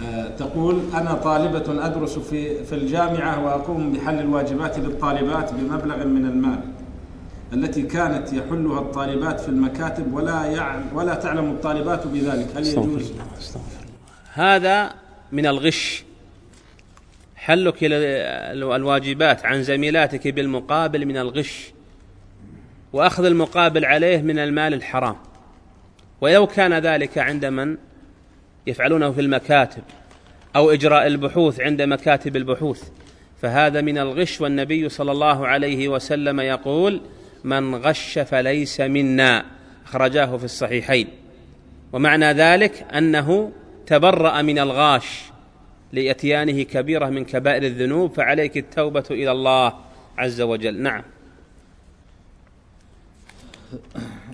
آه، 0.05 0.27
تقول 0.27 0.81
أنا 0.93 1.13
طالبة 1.13 1.85
أدرس 1.85 2.19
في 2.19 2.63
في 2.63 2.75
الجامعة 2.75 3.45
وأقوم 3.45 3.93
بحل 3.93 4.19
الواجبات 4.19 4.79
للطالبات 4.79 5.53
بمبلغ 5.53 6.05
من 6.05 6.25
المال 6.25 6.59
التي 7.53 7.81
كانت 7.81 8.33
يحلها 8.33 8.79
الطالبات 8.79 9.39
في 9.39 9.49
المكاتب 9.49 10.13
ولا 10.13 10.45
يعلم 10.45 10.85
ولا 10.93 11.15
تعلم 11.15 11.51
الطالبات 11.51 12.07
بذلك. 12.07 12.47
هل 12.55 12.67
يجوز؟ 12.67 13.11
هذا 14.33 14.91
من 15.31 15.45
الغش. 15.45 16.03
حلك 17.35 17.83
ال- 17.83 18.63
الواجبات 18.73 19.45
عن 19.45 19.63
زميلاتك 19.63 20.27
بالمقابل 20.27 21.05
من 21.05 21.17
الغش. 21.17 21.73
وأخذ 22.97 23.25
المقابل 23.25 23.85
عليه 23.85 24.21
من 24.21 24.39
المال 24.39 24.73
الحرام. 24.73 25.15
ولو 26.21 26.47
كان 26.47 26.73
ذلك 26.73 27.17
عند 27.17 27.45
من 27.45 27.77
يفعلونه 28.67 29.11
في 29.11 29.21
المكاتب 29.21 29.83
أو 30.55 30.71
إجراء 30.71 31.07
البحوث 31.07 31.59
عند 31.59 31.81
مكاتب 31.81 32.35
البحوث 32.35 32.83
فهذا 33.41 33.81
من 33.81 33.97
الغش 33.97 34.41
والنبي 34.41 34.89
صلى 34.89 35.11
الله 35.11 35.47
عليه 35.47 35.87
وسلم 35.87 36.39
يقول 36.39 37.01
من 37.43 37.75
غش 37.75 38.19
فليس 38.19 38.81
منا 38.81 39.45
أخرجاه 39.85 40.37
في 40.37 40.43
الصحيحين. 40.43 41.07
ومعنى 41.93 42.25
ذلك 42.25 42.85
أنه 42.95 43.51
تبرأ 43.85 44.41
من 44.41 44.59
الغاش 44.59 45.21
لإتيانه 45.93 46.63
كبيرة 46.63 47.05
من 47.05 47.25
كبائر 47.25 47.63
الذنوب 47.63 48.13
فعليك 48.13 48.57
التوبة 48.57 49.05
إلى 49.11 49.31
الله 49.31 49.73
عز 50.17 50.41
وجل. 50.41 50.81
نعم. 50.81 51.03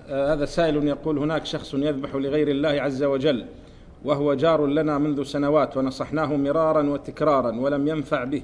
هذا 0.09 0.45
سائل 0.45 0.87
يقول 0.87 1.17
هناك 1.17 1.45
شخص 1.45 1.73
يذبح 1.73 2.15
لغير 2.15 2.47
الله 2.47 2.69
عز 2.69 3.03
وجل 3.03 3.45
وهو 4.05 4.33
جار 4.33 4.65
لنا 4.65 4.97
منذ 4.97 5.23
سنوات 5.23 5.77
ونصحناه 5.77 6.35
مرارا 6.35 6.89
وتكرارا 6.89 7.51
ولم 7.51 7.87
ينفع 7.87 8.23
به 8.23 8.43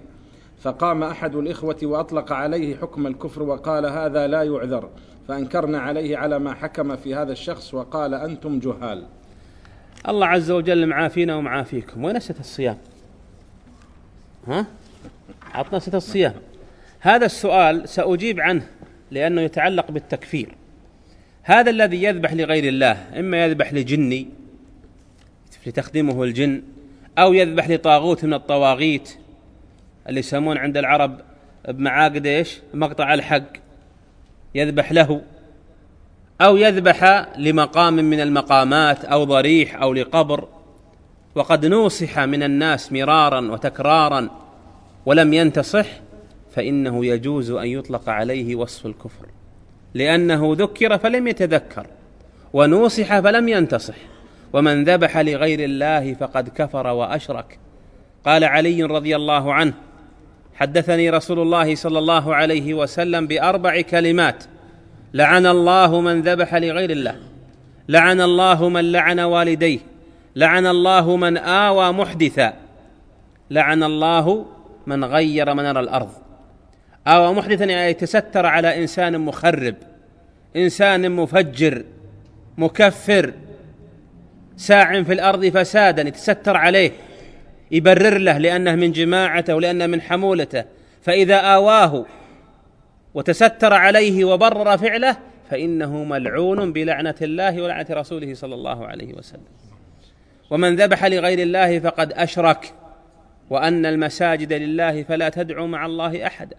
فقام 0.61 1.03
أحد 1.03 1.35
الإخوة 1.35 1.77
وأطلق 1.83 2.31
عليه 2.31 2.75
حكم 2.75 3.07
الكفر 3.07 3.43
وقال 3.43 3.85
هذا 3.85 4.27
لا 4.27 4.43
يعذر 4.43 4.89
فأنكرنا 5.27 5.79
عليه 5.79 6.17
على 6.17 6.39
ما 6.39 6.53
حكم 6.53 6.95
في 6.95 7.15
هذا 7.15 7.31
الشخص 7.31 7.73
وقال 7.73 8.13
أنتم 8.13 8.59
جهال. 8.59 9.05
الله 10.07 10.27
عز 10.27 10.51
وجل 10.51 10.87
معافينا 10.87 11.35
ومعافيكم 11.35 12.03
وين 12.03 12.19
ست 12.19 12.39
الصيام؟ 12.39 12.77
ها؟ 14.47 14.65
عطنا 15.53 15.79
ست 15.79 15.95
الصيام. 15.95 16.33
هذا 16.99 17.25
السؤال 17.25 17.89
سأجيب 17.89 18.39
عنه 18.39 18.67
لأنه 19.11 19.41
يتعلق 19.41 19.91
بالتكفير. 19.91 20.55
هذا 21.49 21.69
الذي 21.69 22.03
يذبح 22.03 22.33
لغير 22.33 22.63
الله 22.63 23.19
إما 23.19 23.45
يذبح 23.45 23.73
لجني 23.73 24.27
تخدمه 25.75 26.23
الجن 26.23 26.61
أو 27.17 27.33
يذبح 27.33 27.69
لطاغوت 27.69 28.25
من 28.25 28.33
الطواغيت 28.33 29.09
اللي 30.09 30.19
يسمون 30.19 30.57
عند 30.57 30.77
العرب 30.77 31.21
بمعاقد 31.67 32.25
إيش؟ 32.25 32.59
مقطع 32.73 33.13
الحق. 33.13 33.43
يذبح 34.55 34.91
له 34.91 35.21
أو 36.41 36.57
يذبح 36.57 37.29
لمقام 37.37 37.93
من 37.93 38.19
المقامات 38.19 39.05
أو 39.05 39.23
ضريح 39.23 39.81
أو 39.81 39.93
لقبر. 39.93 40.47
وقد 41.35 41.65
نوصح 41.65 42.19
من 42.19 42.43
الناس 42.43 42.91
مرارا 42.91 43.51
وتكرارا 43.51 44.29
ولم 45.05 45.33
ينتصح 45.33 45.87
فإنه 46.51 47.05
يجوز 47.05 47.51
أن 47.51 47.67
يطلق 47.67 48.09
عليه 48.09 48.55
وصف 48.55 48.85
الكفر. 48.85 49.25
لأنه 49.93 50.55
ذكر 50.57 50.97
فلم 50.97 51.27
يتذكر 51.27 51.87
ونوصح 52.53 53.19
فلم 53.19 53.47
ينتصح. 53.47 53.95
ومن 54.53 54.83
ذبح 54.83 55.17
لغير 55.17 55.59
الله 55.59 56.13
فقد 56.13 56.49
كفر 56.49 56.87
وأشرك. 56.87 57.59
قال 58.25 58.43
علي 58.43 58.83
رضي 58.83 59.15
الله 59.15 59.53
عنه 59.53 59.73
حدثني 60.55 61.09
رسول 61.09 61.39
الله 61.39 61.75
صلى 61.75 61.99
الله 61.99 62.35
عليه 62.35 62.73
وسلم 62.73 63.27
بأربع 63.27 63.81
كلمات 63.81 64.43
لعن 65.13 65.45
الله 65.45 66.01
من 66.01 66.21
ذبح 66.21 66.55
لغير 66.55 66.89
الله 66.89 67.15
لعن 67.89 68.21
الله 68.21 68.69
من 68.69 68.91
لعن 68.91 69.19
والديه 69.19 69.79
لعن 70.35 70.67
الله 70.67 71.15
من 71.15 71.37
آوى 71.37 71.91
محدثا 71.91 72.53
لعن 73.51 73.83
الله 73.83 74.45
من 74.87 75.05
غير 75.05 75.53
منار 75.53 75.79
الأرض. 75.79 76.09
اوى 77.07 77.33
محدثا 77.33 77.65
يعني 77.65 77.91
يتستر 77.91 78.45
على 78.45 78.81
إنسان 78.81 79.21
مخرب 79.21 79.75
إنسان 80.55 81.11
مفجر 81.11 81.83
مكفر 82.57 83.33
ساع 84.57 85.03
في 85.03 85.13
الأرض 85.13 85.45
فسادا 85.45 86.07
يتستر 86.07 86.57
عليه 86.57 86.91
يبرر 87.71 88.17
له 88.17 88.37
لأنه 88.37 88.75
من 88.75 88.91
جماعته 88.91 89.55
ولأنه 89.55 89.87
من 89.87 90.01
حمولته. 90.01 90.65
فإذا 91.01 91.35
آواه 91.35 92.05
وتستر 93.13 93.73
عليه 93.73 94.25
وبرر 94.25 94.77
فعله 94.77 95.17
فإنه 95.49 96.03
ملعون 96.03 96.73
بلعنة 96.73 97.15
الله 97.21 97.61
ولعنة 97.61 97.85
رسوله 97.91 98.33
صلى 98.33 98.55
الله 98.55 98.87
عليه 98.87 99.13
وسلم. 99.13 99.47
ومن 100.49 100.75
ذبح 100.75 101.05
لغير 101.05 101.39
الله 101.39 101.79
فقد 101.79 102.13
أشرك 102.13 102.73
وأن 103.49 103.85
المساجد 103.85 104.53
لله 104.53 105.03
فلا 105.03 105.29
تدعوا 105.29 105.67
مع 105.67 105.85
الله 105.85 106.27
أحدا. 106.27 106.55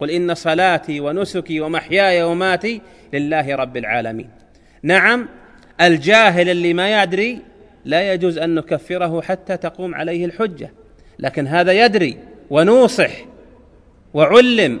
قل 0.00 0.10
إن 0.10 0.34
صلاتي 0.34 1.00
ونسكي 1.00 1.60
ومحياي 1.60 2.22
وماتي 2.22 2.80
لله 3.12 3.54
رب 3.54 3.76
العالمين. 3.76 4.30
نعم 4.82 5.28
الجاهل 5.80 6.48
اللي 6.48 6.74
ما 6.74 7.02
يدري 7.02 7.38
لا 7.84 8.12
يجوز 8.12 8.38
أن 8.38 8.54
نكفره 8.54 9.20
حتى 9.20 9.56
تقوم 9.56 9.94
عليه 9.94 10.24
الحجة 10.24 10.70
لكن 11.18 11.46
هذا 11.46 11.84
يدري 11.84 12.16
ونوصح 12.50 13.10
وعلم 14.14 14.80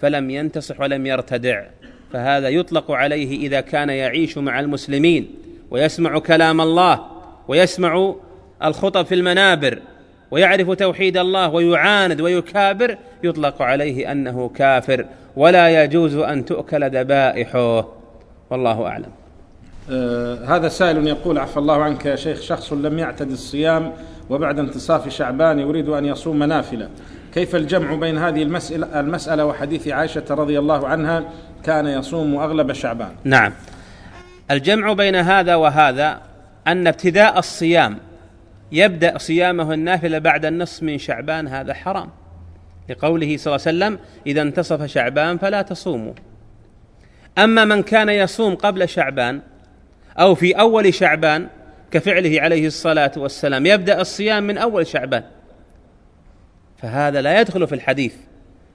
فلم 0.00 0.30
ينتصح 0.30 0.80
ولم 0.80 1.06
يرتدع 1.06 1.64
فهذا 2.12 2.48
يطلق 2.48 2.90
عليه 2.90 3.46
إذا 3.46 3.60
كان 3.60 3.88
يعيش 3.88 4.38
مع 4.38 4.60
المسلمين 4.60 5.34
ويسمع 5.70 6.18
كلام 6.18 6.60
الله 6.60 7.06
ويسمع 7.48 8.14
الخطب 8.64 9.06
في 9.06 9.14
المنابر. 9.14 9.78
ويعرف 10.32 10.70
توحيد 10.70 11.16
الله 11.16 11.48
ويعاند 11.48 12.20
ويكابر 12.20 12.96
يطلق 13.22 13.62
عليه 13.62 14.12
أنه 14.12 14.48
كافر 14.48 15.06
ولا 15.36 15.84
يجوز 15.84 16.14
أن 16.14 16.44
تؤكل 16.44 16.90
ذبائحه. 16.90 17.88
والله 18.50 18.86
أعلم. 18.86 19.10
آه 19.90 20.44
هذا 20.44 20.68
سائل 20.68 21.06
يقول 21.06 21.38
عفى 21.38 21.56
الله 21.56 21.82
عنك 21.82 22.06
يا 22.06 22.16
شيخ 22.16 22.40
شخص 22.40 22.72
لم 22.72 22.98
يعتد 22.98 23.30
الصيام 23.30 23.92
وبعد 24.30 24.58
انتصاف 24.58 25.08
شعبان 25.08 25.58
يريد 25.58 25.88
أن 25.88 26.04
يصوم 26.04 26.42
نافلة. 26.42 26.88
كيف 27.34 27.56
الجمع 27.56 27.94
بين 27.94 28.18
هذه 28.18 28.42
المسألة, 28.42 29.00
المسألة 29.00 29.44
وحديث 29.44 29.88
عائشة 29.88 30.24
رضي 30.30 30.58
الله 30.58 30.88
عنها 30.88 31.24
كان 31.64 31.86
يصوم 31.86 32.36
أغلب 32.36 32.72
شعبان؟ 32.72 33.12
نعم. 33.24 33.52
الجمع 34.50 34.92
بين 34.92 35.16
هذا 35.16 35.54
وهذا 35.54 36.20
أن 36.66 36.86
ابتداء 36.86 37.38
الصيام 37.38 37.98
يبدأ 38.72 39.18
صيامه 39.18 39.74
النافلة 39.74 40.18
بعد 40.18 40.44
النصف 40.44 40.82
من 40.82 40.98
شعبان 40.98 41.48
هذا 41.48 41.74
حرام. 41.74 42.10
لقوله 42.88 43.36
صلى 43.36 43.54
الله 43.54 43.66
عليه 43.66 43.76
وسلم 43.76 43.98
إذا 44.26 44.42
انتصف 44.42 44.84
شعبان 44.84 45.38
فلا 45.38 45.62
تصوموا. 45.62 46.12
أما 47.38 47.64
من 47.64 47.82
كان 47.82 48.08
يصوم 48.08 48.54
قبل 48.54 48.88
شعبان 48.88 49.40
أو 50.18 50.34
في 50.34 50.52
أول 50.52 50.94
شعبان 50.94 51.48
كفعله 51.90 52.40
عليه 52.40 52.66
الصلاة 52.66 53.12
والسلام 53.16 53.66
يبدأ 53.66 54.00
الصيام 54.00 54.42
من 54.42 54.58
أول 54.58 54.86
شعبان. 54.86 55.22
فهذا 56.76 57.22
لا 57.22 57.40
يدخل 57.40 57.66
في 57.66 57.74
الحديث 57.74 58.14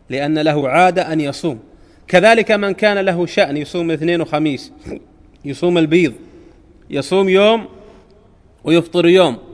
لأن 0.10 0.39
له 0.39 0.70
عادة 0.70 1.14
أن 1.14 1.22
يصوم. 1.22 1.60
كذلك 2.08 2.52
من 2.52 2.74
كان 2.74 2.98
له 2.98 3.26
شأن 3.26 3.58
يصوم 3.58 3.91
اثنين 3.91 4.22
وخميس 4.22 4.74
يصوم 5.45 5.78
البيض 5.78 6.14
يصوم 6.89 7.30
يوم 7.30 7.68
ويفطر 8.64 9.08
يوم. 9.08 9.47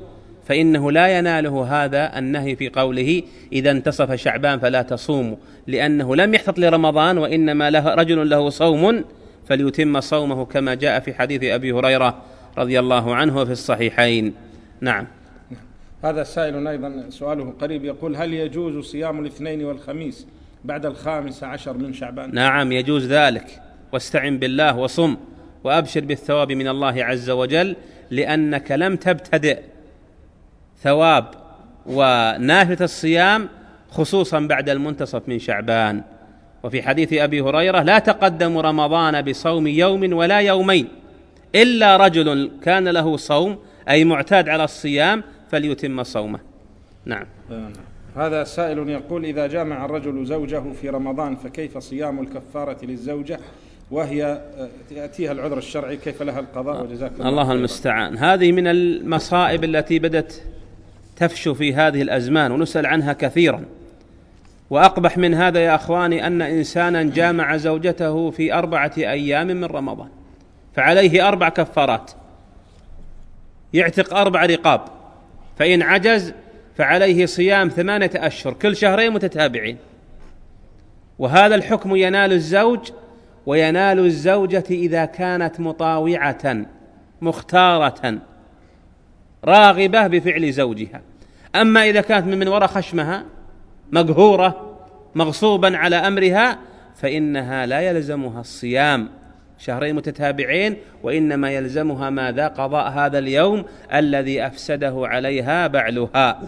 فإنه 0.45 0.91
لا 0.91 1.17
يناله 1.17 1.85
هذا 1.85 2.19
النهي 2.19 2.55
في 2.55 2.69
قوله 2.69 3.23
إذا 3.53 3.71
انتصف 3.71 4.11
شعبان 4.11 4.59
فلا 4.59 4.81
تصوموا 4.81 5.35
لأنه 5.67 6.15
لم 6.15 6.33
يحتط 6.33 6.59
لرمضان 6.59 7.17
وإنما 7.17 7.69
له 7.69 7.93
رجل 7.93 8.29
له 8.29 8.49
صوم 8.49 9.03
فليتم 9.47 9.99
صومه 9.99 10.45
كما 10.45 10.73
جاء 10.73 10.99
في 10.99 11.13
حديث 11.13 11.43
أبي 11.43 11.71
هريرة 11.71 12.21
رضي 12.57 12.79
الله 12.79 13.15
عنه 13.15 13.45
في 13.45 13.51
الصحيحين. 13.51 14.33
نعم. 14.81 15.07
هذا 16.03 16.23
سائل 16.23 16.67
أيضا 16.67 17.05
سؤاله 17.09 17.53
قريب 17.61 17.85
يقول 17.85 18.15
هل 18.15 18.33
يجوز 18.33 18.85
صيام 18.85 19.19
الاثنين 19.19 19.65
والخميس 19.65 20.27
بعد 20.63 20.85
الخامس 20.85 21.43
عشر 21.43 21.77
من 21.77 21.93
شعبان؟ 21.93 22.35
نعم 22.35 22.71
يجوز 22.71 23.05
ذلك. 23.05 23.61
واستعن 23.91 24.39
بالله 24.39 24.77
وصم 24.77 25.17
وأبشر 25.63 25.99
بالثواب 25.99 26.51
من 26.51 26.67
الله 26.67 27.03
عز 27.03 27.29
وجل 27.29 27.75
لأنك 28.11 28.71
لم 28.71 28.95
تبتدئ. 28.95 29.59
ثواب 30.83 31.25
ونافلة 31.85 32.77
الصيام 32.81 33.49
خصوصا 33.91 34.39
بعد 34.39 34.69
المنتصف 34.69 35.21
من 35.27 35.39
شعبان. 35.39 36.01
وفي 36.63 36.81
حديث 36.81 37.13
أبي 37.13 37.41
هريرة 37.41 37.81
لا 37.81 37.99
تقدم 37.99 38.57
رمضان 38.57 39.21
بصوم 39.21 39.67
يوم 39.67 40.13
ولا 40.13 40.39
يومين 40.39 40.87
إلا 41.55 41.97
رجل 41.97 42.51
كان 42.63 42.87
له 42.87 43.17
صوم 43.17 43.57
أي 43.89 44.05
معتاد 44.05 44.49
على 44.49 44.63
الصيام 44.63 45.23
فليتم 45.51 46.03
صومه. 46.03 46.39
نعم. 47.05 47.25
هذا 48.15 48.43
سائل 48.43 48.89
يقول 48.89 49.25
إذا 49.25 49.47
جامع 49.47 49.85
الرجل 49.85 50.25
زوجه 50.25 50.63
في 50.81 50.89
رمضان 50.89 51.35
فكيف 51.35 51.77
صيام 51.77 52.19
الكفارة 52.19 52.85
للزوجة؟ 52.85 53.39
وهي 53.91 54.41
ياتيها 54.91 55.31
العذر 55.31 55.57
الشرعي 55.57 55.97
كيف 55.97 56.23
لها 56.23 56.39
القضاء؟ 56.39 56.83
وجزاك 56.83 57.11
الله 57.11 57.29
الله 57.29 57.51
المستعان. 57.51 58.17
هذه 58.17 58.51
من 58.51 58.67
المصائب 58.67 59.63
التي 59.63 59.99
بدت 59.99 60.43
تفشو 61.15 61.53
في 61.53 61.73
هذه 61.73 62.01
الأزمان 62.01 62.51
ونسأل 62.51 62.85
عنها 62.85 63.13
كثيرا. 63.13 63.65
وأقبح 64.69 65.17
من 65.17 65.33
هذا 65.33 65.59
يا 65.59 65.75
أخواني 65.75 66.27
أن 66.27 66.41
انسانا 66.41 67.03
جامع 67.03 67.57
زوجته 67.57 68.31
في 68.31 68.53
أربعة 68.53 68.91
أيام 68.97 69.47
من 69.47 69.65
رمضان 69.65 70.09
فعليه 70.75 71.27
أربع 71.27 71.49
كفارات. 71.49 72.11
يعتق 73.73 74.13
أربع 74.13 74.45
رقاب 74.45 74.81
فإن 75.59 75.81
عجز 75.81 76.33
فعليه 76.77 77.25
صيام 77.25 77.69
ثمانية 77.69 78.11
أشهر 78.15 78.53
كل 78.53 78.75
شهرين 78.75 79.13
متتابعين. 79.13 79.77
وهذا 81.19 81.55
الحكم 81.55 81.95
ينال 81.95 82.33
الزوج 82.33 82.91
وينال 83.45 83.99
الزوجة 83.99 84.63
إذا 84.71 85.05
كانت 85.05 85.59
مطاوعة 85.59 86.65
مختارة. 87.21 88.17
راغبة 89.45 90.07
بفعل 90.07 90.51
زوجها. 90.51 91.01
أما 91.55 91.89
إذا 91.89 92.01
كانت 92.01 92.27
من 92.27 92.47
وراء 92.47 92.67
خشمها 92.67 93.25
مقهورة 93.91 94.77
مغصوبا 95.15 95.77
على 95.77 95.95
أمرها 95.95 96.59
فإنها 96.95 97.65
لا 97.65 97.81
يلزمها 97.81 98.41
الصيام. 98.41 99.09
شهرين 99.59 99.95
متتابعين 99.95 100.77
وإنما 101.03 101.51
يلزمها 101.51 102.09
ماذا؟ 102.09 102.47
قضاء 102.47 102.89
هذا 102.89 103.19
اليوم 103.19 103.65
الذي 103.93 104.45
أفسده 104.45 104.93
عليها 104.97 105.67
بعلها. 105.67 106.41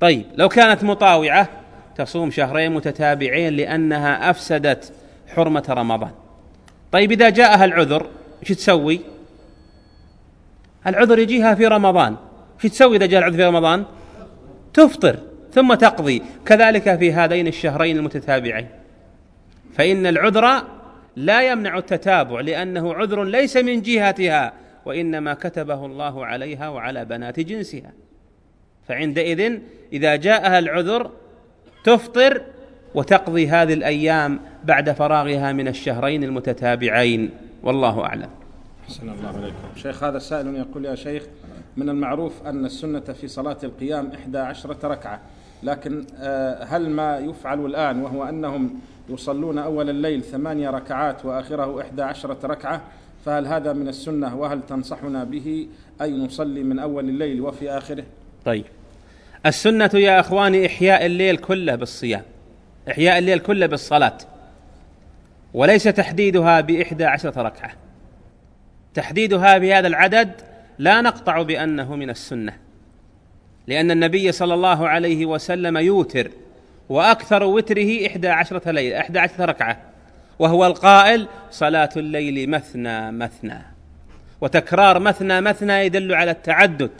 طيب 0.00 0.24
لو 0.36 0.48
كانت 0.48 0.84
مطاوعة 0.84 1.48
تصوم 1.96 2.30
شهرين 2.30 2.72
متتابعين 2.72 3.56
لأنها 3.56 4.30
أفسدت 4.30 4.92
حرمة 5.34 5.64
رمضان. 5.68 6.10
طيب 6.92 7.12
إذا 7.12 7.28
جاءها 7.28 7.64
العذر 7.64 8.06
إيش 8.42 8.48
تسوي؟ 8.48 9.00
العذر 10.86 11.18
يجيها 11.18 11.54
في 11.54 11.66
رمضان. 11.66 12.16
إيش 12.64 12.72
تسوي 12.72 12.96
إذا 12.96 13.06
جاء 13.06 13.18
العذر 13.18 13.36
في 13.36 13.44
رمضان؟ 13.44 13.84
تفطر 14.74 15.16
ثم 15.52 15.74
تقضي. 15.74 16.22
كذلك 16.46 16.98
في 16.98 17.12
هذين 17.12 17.46
الشهرين 17.46 17.96
المتتابعين. 17.96 18.66
فإن 19.74 20.06
العذر 20.06 20.62
لا 21.16 21.50
يمنع 21.50 21.78
التتابع 21.78 22.40
لأنه 22.40 22.94
عذر 22.94 23.24
ليس 23.24 23.56
من 23.56 23.82
جهتها 23.82 24.52
وإنما 24.84 25.34
كتبه 25.34 25.86
الله 25.86 26.26
عليها 26.26 26.68
وعلى 26.68 27.04
بنات 27.04 27.40
جنسها. 27.40 27.92
فعندئذ 28.88 29.58
إذا 29.92 30.16
جاءها 30.16 30.58
العذر 30.58 31.10
تفطر 31.84 32.42
وتقضي 32.94 33.48
هذه 33.48 33.72
الأيام 33.72 34.40
بعد 34.64 34.90
فراغها 34.90 35.52
من 35.52 35.68
الشهرين 35.68 36.24
المتتابعين. 36.24 37.30
والله 37.62 38.04
أعلم. 38.04 38.45
حسن 38.88 39.08
الله 39.08 39.28
عليكم. 39.28 39.56
شيخ 39.76 40.04
هذا 40.04 40.18
سائل 40.18 40.54
يقول 40.54 40.84
يا 40.84 40.94
شيخ 40.94 41.22
من 41.76 41.88
المعروف 41.88 42.46
أن 42.46 42.64
السنة 42.64 43.00
في 43.00 43.28
صلاة 43.28 43.56
القيام 43.64 44.12
إحدى 44.14 44.38
عشرة 44.38 44.88
ركعة 44.88 45.20
لكن 45.62 46.06
آه، 46.18 46.64
هل 46.64 46.90
ما 46.90 47.18
يفعل 47.18 47.66
الآن 47.66 48.02
وهو 48.02 48.24
أنهم 48.24 48.80
يصلون 49.08 49.58
أول 49.58 49.90
الليل 49.90 50.22
ثمانية 50.22 50.70
ركعات 50.70 51.24
وآخره 51.24 51.80
إحدى 51.80 52.02
عشرة 52.02 52.46
ركعة 52.46 52.82
فهل 53.24 53.46
هذا 53.46 53.72
من 53.72 53.88
السنة 53.88 54.36
وهل 54.36 54.60
تنصحنا 54.68 55.24
به 55.24 55.68
أي 56.00 56.12
نصلي 56.12 56.62
من 56.62 56.78
أول 56.78 57.08
الليل 57.08 57.40
وفي 57.40 57.70
آخره؟ 57.70 58.04
طيب. 58.44 58.64
السنة 59.46 59.90
يا 59.94 60.20
أخواني 60.20 60.66
إحياء 60.66 61.06
الليل 61.06 61.36
كله 61.36 61.74
بالصيام. 61.74 62.22
إحياء 62.90 63.18
الليل 63.18 63.38
كله 63.38 63.66
بالصلاة. 63.66 64.18
وليس 65.54 65.84
تحديدها 65.84 66.60
بإحدى 66.60 67.04
عشرة 67.04 67.42
ركعة. 67.42 67.85
تحديدها 68.96 69.58
بهذا 69.58 69.86
العدد 69.86 70.30
لا 70.78 71.00
نقطع 71.00 71.42
بأنه 71.42 71.96
من 71.96 72.10
السنة 72.10 72.52
لأن 73.66 73.90
النبي 73.90 74.32
صلى 74.32 74.54
الله 74.54 74.88
عليه 74.88 75.26
وسلم 75.26 75.76
يوتر 75.76 76.30
وأكثر 76.88 77.42
وتره 77.44 78.06
إحدى 78.06 78.28
عشرة 78.28 78.70
ليلة 78.70 79.00
إحدى 79.00 79.18
عشرة 79.18 79.44
ركعة 79.44 79.80
وهو 80.38 80.66
القائل 80.66 81.28
صلاة 81.50 81.88
الليل 81.96 82.50
مثنى 82.50 83.12
مثنى. 83.12 83.58
وتكرار 84.40 84.98
مثنى 84.98 85.40
مثنى 85.40 85.72
يدل 85.72 86.14
على 86.14 86.30
التعدد 86.30 86.90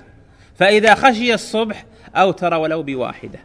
فإذا 0.56 0.94
خشي 0.94 1.34
الصبح 1.34 1.84
أوتر 2.16 2.54
ولو 2.54 2.82
بواحدة. 2.82 3.38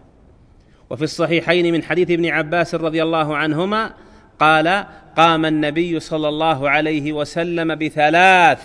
وفي 0.89 1.03
الصحيحين 1.03 1.73
من 1.73 1.83
حديث 1.83 2.11
ابن 2.11 2.25
عباس 2.25 2.75
رضي 2.75 3.03
الله 3.03 3.37
عنهما 3.37 3.93
قال 4.41 4.85
قام 5.17 5.45
النبي 5.45 5.99
صلى 5.99 6.29
الله 6.29 6.69
عليه 6.69 7.13
وسلم 7.13 7.75
بثلاث 7.75 8.63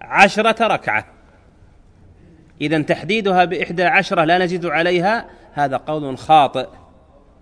عشرة 0.00 0.66
ركعة. 0.66 1.06
إذا 2.60 2.82
تحديدها 2.82 3.44
بإحدى 3.44 3.84
عشرة 3.84 4.24
لا 4.24 4.38
نزيد 4.38 4.66
عليها 4.66 5.26
هذا 5.52 5.76
قول 5.76 6.18
خاطئ. 6.18 6.66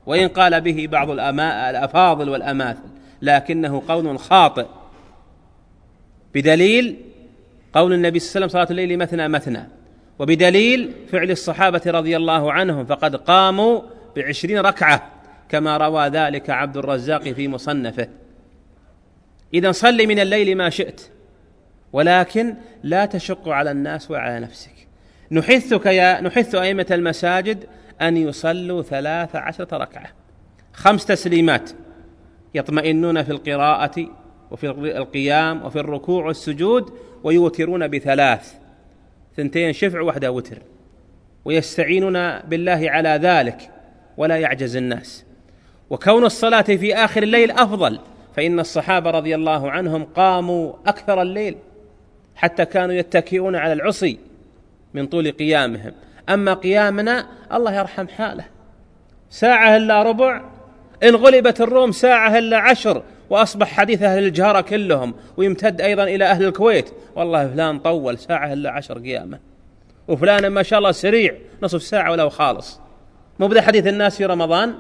وإن 0.07 0.29
قال 0.29 0.61
به 0.61 0.89
بعض 0.91 1.11
الأفاضل 1.11 2.29
والأماثل 2.29 2.89
لكنه 3.23 3.83
قول 3.89 4.19
خاطئ. 4.19 4.67
بدليل 6.35 6.97
قول 7.73 7.93
النبي 7.93 8.19
صلى 8.19 8.29
الله 8.29 8.37
عليه 8.37 8.47
وسلم 8.47 8.67
صلاة 8.67 8.71
الليل 8.71 8.99
مثنى 8.99 9.29
مثنى. 9.29 9.69
وبدليل 10.19 10.93
فعل 11.13 11.31
الصحابة 11.31 11.83
رضي 11.87 12.17
الله 12.17 12.53
عنهم 12.53 12.87
فقد 12.87 13.17
قاموا 13.17 13.81
بعشرين 14.17 14.59
ركعة. 14.59 15.11
كما 15.49 15.77
روى 15.77 16.09
ذلك 16.09 16.51
عبد 16.51 16.77
الرزاق 16.77 17.23
في 17.23 17.49
مصنفه. 17.49 18.09
إذا 19.55 19.73
صل 19.73 20.07
من 20.07 20.19
الليل 20.19 20.57
ما 20.57 20.71
شئت 20.71 21.01
ولكن 21.93 22.55
لا 22.83 23.07
تشق 23.07 23.49
على 23.49 23.71
الناس 23.71 24.11
وعلى 24.11 24.41
نفسك. 24.41 24.75
نحثك 25.31 25.87
يا 25.87 26.21
نحث 26.21 26.55
أئمة 26.55 26.87
المساجد 26.91 27.65
أن 28.03 28.17
يصلوا 28.17 28.83
ثلاث 28.83 29.37
عشرة 29.37 29.77
ركعة. 29.77 30.07
خمس 30.73 31.07
تسليمات 31.07 31.71
يطمئنون 32.55 33.23
في 33.23 33.33
القراءة 33.33 34.07
وفي 34.51 34.71
القيام 34.99 35.65
وفي 35.65 35.77
الركوع 35.77 36.25
والسجود 36.25 36.93
ويوترون 37.25 37.89
بثلاث. 37.89 38.55
ثنتين 39.37 39.73
شفع 39.73 40.01
وحده 40.01 40.33
وتر. 40.33 40.59
ويستعينون 41.45 42.39
بالله 42.39 42.91
على 42.91 43.09
ذلك 43.09 43.71
ولا 44.17 44.37
يعجز 44.37 44.77
الناس. 44.77 45.25
وكون 45.91 46.25
الصلاة 46.25 46.63
في 46.63 46.95
آخر 46.95 47.23
الليل 47.23 47.51
أفضل 47.51 47.99
فإن 48.37 48.61
الصحابة 48.61 49.11
رضي 49.11 49.35
الله 49.35 49.71
عنهم 49.71 50.05
قاموا 50.05 50.73
أكثر 50.87 51.23
الليل 51.23 51.57
حتى 52.37 52.65
كانوا 52.65 52.95
يتكئون 52.95 53.57
على 53.57 53.73
العصي 53.73 54.19
من 54.95 55.07
طول 55.07 55.33
قيامهم. 55.33 55.93
أما 56.29 56.55
قيامنا 56.55 57.27
الله 57.53 57.75
يرحم 57.75 58.09
حاله. 58.09 58.45
ساعة 59.31 59.77
إلا 59.77 60.03
ربع 60.03 60.43
إن 61.03 61.15
غلبت 61.15 61.61
الروم 61.61 61.93
ساعة 61.93 62.39
إلا 62.39 62.59
عشر 62.59 63.03
وأصبح 63.31 63.69
حديث 63.69 64.03
أهل 64.03 64.25
الجهرة 64.25 64.61
كلهم 64.61 65.15
ويمتد 65.37 65.81
أيضا 65.81 66.05
إلى 66.05 66.25
أهل 66.25 66.45
الكويت. 66.45 66.91
والله 67.17 67.49
فلان 67.49 67.79
طول 67.79 68.19
ساعة 68.19 68.53
إلا 68.53 68.71
عشر 68.71 68.99
قيامة. 68.99 69.39
وفلان 70.09 70.47
ما 70.47 70.63
شاء 70.63 70.79
الله 70.79 70.93
سريع 70.93 71.35
نصف 71.63 71.83
ساعة 71.83 72.11
ولو 72.11 72.29
خالص. 72.29 72.81
مو 73.39 73.61
حديث 73.61 73.87
الناس 73.87 74.17
في 74.17 74.25
رمضان؟ 74.27 74.75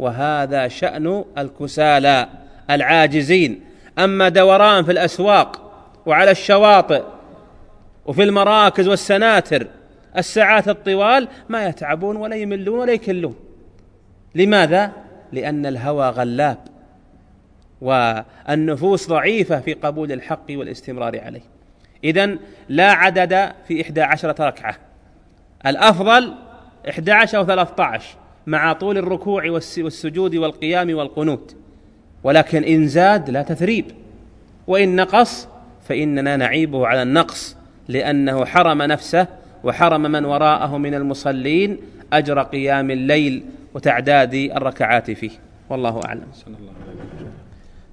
وهذا 0.00 0.68
شأن 0.68 1.24
الكسالى 1.38 2.28
العاجزين. 2.70 3.60
أما 3.98 4.28
دوران 4.28 4.84
في 4.84 4.92
الأسواق 4.92 5.72
وعلى 6.06 6.30
الشواطئ 6.30 7.02
وفي 8.06 8.22
المراكز 8.22 8.88
والسناتر 8.88 9.66
الساعات 10.18 10.68
الطوال 10.68 11.28
ما 11.48 11.66
يتعبون 11.66 12.16
ولا 12.16 12.36
يملون 12.36 12.78
ولا 12.78 12.92
يكلون. 12.92 13.34
لماذا؟ 14.34 14.92
لأن 15.32 15.66
الهوى 15.66 16.08
غلاب 16.08 16.58
والنفوس 17.80 19.08
ضعيفة 19.08 19.60
في 19.60 19.74
قبول 19.74 20.12
الحق 20.12 20.46
والاستمرار 20.50 21.20
عليه. 21.20 21.42
اذا 22.04 22.36
لا 22.68 22.92
عدد 22.92 23.52
في 23.68 23.82
إحدى 23.82 24.02
عشرة 24.02 24.46
ركعة. 24.46 24.76
الأفضل 25.66 26.34
إحدى 26.88 27.12
عشر 27.12 27.38
أو 27.38 27.46
ثلاثة 27.46 27.84
عشر. 27.84 28.19
مع 28.46 28.72
طول 28.72 28.98
الركوع 28.98 29.50
والسجود 29.78 30.36
والقيام 30.36 30.94
والقنوت. 30.94 31.56
ولكن 32.24 32.64
إن 32.64 32.88
زاد 32.88 33.30
لا 33.30 33.42
تثريب. 33.42 33.84
وإن 34.66 34.96
نقص 34.96 35.48
فإننا 35.82 36.36
نعيبه 36.36 36.86
على 36.86 37.02
النقص 37.02 37.56
لأنه 37.88 38.44
حرم 38.44 38.82
نفسه 38.82 39.26
وحرم 39.64 40.02
من 40.02 40.24
وراءه 40.24 40.78
من 40.78 40.94
المصلين 40.94 41.78
أجر 42.12 42.42
قيام 42.42 42.90
الليل 42.90 43.44
وتعداد 43.74 44.34
الركعات 44.34 45.10
فيه. 45.10 45.30
والله 45.70 46.00
أعلم. 46.06 46.26
الله 46.46 46.72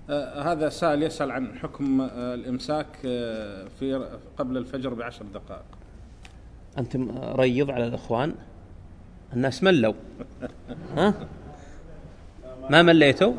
آه 0.10 0.52
هذا 0.52 0.70
سائل 0.70 1.04
يسأل 1.04 1.32
عن 1.32 1.56
حكم 1.56 2.02
آه 2.02 2.34
الإمساك 2.34 2.88
آه 3.06 3.66
في 3.80 4.10
قبل 4.38 4.58
الفجر 4.58 4.94
بعشر 4.94 5.26
دقائق. 5.34 5.66
أنتم 6.78 7.12
ريض 7.36 7.72
على 7.72 7.88
الإخوان؟ 7.88 8.34
الناس 9.34 9.64
ملوا. 9.64 9.94
ها؟ 10.98 11.14
ما 12.70 12.82
مليتوا؟ 12.82 13.34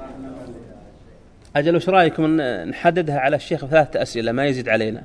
أجل 1.56 1.76
وش 1.76 1.88
رأيكم 1.88 2.40
نحددها 2.40 3.18
على 3.18 3.36
الشيخ 3.36 3.66
ثلاثة 3.66 4.02
أسئلة 4.02 4.32
ما 4.32 4.46
يزيد 4.46 4.68
علينا؟ 4.68 5.04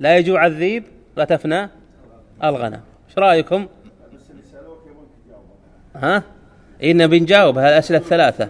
لا 0.00 0.16
يجوع 0.16 0.46
الذيب 0.46 0.84
لا 1.16 1.24
تفنى 1.24 1.68
الغنم. 2.44 2.80
إيش 3.08 3.18
رأيكم؟ 3.18 3.66
ها؟ 5.96 6.22
إيه 6.80 6.92
نبي 6.92 7.20
نجاوب 7.20 7.58
هالأسئلة 7.58 7.98
الثلاثة. 7.98 8.48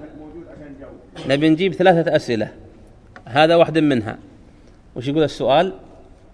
نبي 1.29 1.49
نجيب 1.49 1.73
ثلاثة 1.73 2.17
أسئلة. 2.17 2.53
هذا 3.25 3.57
واحد 3.57 3.79
منها. 3.79 4.19
وش 4.97 5.09
يقول 5.09 5.23
السؤال؟ 5.23 5.73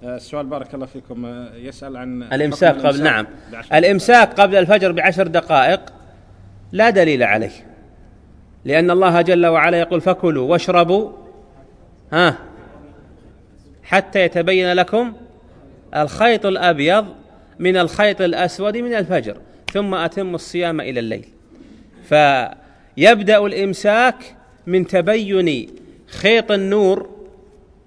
السؤال 0.05 0.47
بارك 0.47 0.75
الله 0.75 0.87
فيكم. 0.87 1.27
آه، 1.27 1.57
يسأل 1.57 1.97
عن 1.97 2.23
الإمساك 2.23 2.87
قبل 2.87 3.03
نعم. 3.03 3.27
الإمساك 3.75 4.41
قبل 4.41 4.57
الفجر 4.57 4.93
بعشر 4.93 5.27
دقائق 5.27 5.81
لا 6.73 6.91
دليل 6.91 7.23
عليه 7.23 7.51
لأن 8.65 8.91
الله 8.91 9.21
جل 9.21 9.47
وعلا 9.47 9.79
يقول 9.79 10.01
فكلوا 10.01 10.51
واشربوا 10.51 11.13
ها 12.13 12.39
حتى 13.83 14.21
يتبين 14.21 14.73
لكم 14.73 15.13
الخيط 15.97 16.47
الأبيض 16.47 17.07
من 17.59 17.77
الخيط 17.77 18.21
الأسود 18.21 18.77
من 18.77 18.95
الفجر 18.95 19.37
ثم 19.73 19.95
أتم 19.95 20.35
الصيام 20.35 20.81
إلى 20.81 21.01
الليل. 21.01 21.29
فيبدأ 22.09 23.47
الإمساك 23.47 24.37
من 24.67 24.87
تبين 24.87 25.69
خيط 26.07 26.53
النور 26.53 27.14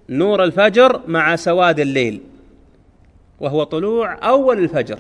نور 0.10 0.44
الفجر 0.44 1.02
مع 1.08 1.36
سواد 1.36 1.80
الليل 1.80 2.22
وهو 3.40 3.64
طلوع 3.64 4.28
أول 4.28 4.60
الفجر. 4.60 5.00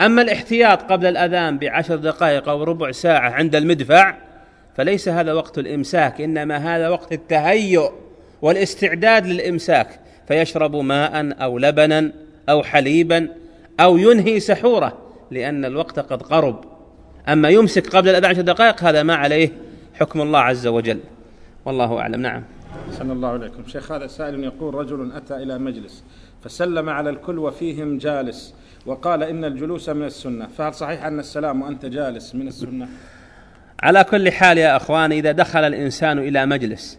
أما 0.00 0.22
الاحتياط 0.22 0.82
قبل 0.92 1.06
الأذان 1.06 1.58
بعشر 1.58 1.96
دقائق 1.96 2.48
أو 2.48 2.62
ربع 2.62 2.90
ساعة 2.90 3.30
عند 3.30 3.56
المدفع 3.56 4.14
فليس 4.76 5.08
هذا 5.08 5.32
وقت 5.32 5.58
الإمساك 5.58 6.20
إنما 6.20 6.56
هذا 6.56 6.88
وقت 6.88 7.12
التهيؤ 7.12 7.92
والاستعداد 8.42 9.26
للإمساك. 9.26 10.00
فيشرب 10.28 10.76
ماء 10.76 11.42
أو 11.42 11.58
لبنا 11.58 12.12
أو 12.48 12.62
حليبا 12.62 13.28
أو 13.80 13.98
ينهي 13.98 14.40
سحوره 14.40 14.98
لأن 15.30 15.64
الوقت 15.64 15.98
قد 15.98 16.22
قرب. 16.22 16.64
أما 17.28 17.48
يمسك 17.48 17.96
قبل 17.96 18.08
الأذان 18.08 18.30
عشر 18.30 18.40
دقائق 18.40 18.84
هذا 18.84 19.02
ما 19.02 19.14
عليه 19.14 19.48
حكم 19.94 20.20
الله 20.20 20.38
عز 20.38 20.66
وجل. 20.66 21.00
والله 21.64 21.98
أعلم. 21.98 22.20
نعم. 22.20 22.42
صلى 22.90 23.12
الله 23.12 23.28
عليكم. 23.28 23.66
شيخ 23.66 23.92
هذا 23.92 24.06
سائل 24.06 24.44
يقول 24.44 24.74
رجل 24.74 25.12
أتى 25.12 25.36
إلى 25.36 25.58
مجلس 25.58 26.04
فسلم 26.44 26.88
على 26.88 27.10
الكل 27.10 27.38
وفيهم 27.38 27.98
جالس 27.98 28.54
وقال 28.86 29.22
إن 29.22 29.44
الجلوس 29.44 29.88
من 29.88 30.04
السنة. 30.04 30.46
فهل 30.46 30.74
صحيح 30.74 31.04
أن 31.04 31.18
السلام 31.18 31.62
وأنت 31.62 31.86
جالس 31.86 32.34
من 32.34 32.48
السنة؟ 32.48 32.88
على 33.82 34.04
كل 34.04 34.32
حال 34.32 34.58
يا 34.58 34.76
أخواني 34.76 35.18
إذا 35.18 35.32
دخل 35.32 35.60
الإنسان 35.60 36.18
إلى 36.18 36.46
مجلس 36.46 36.98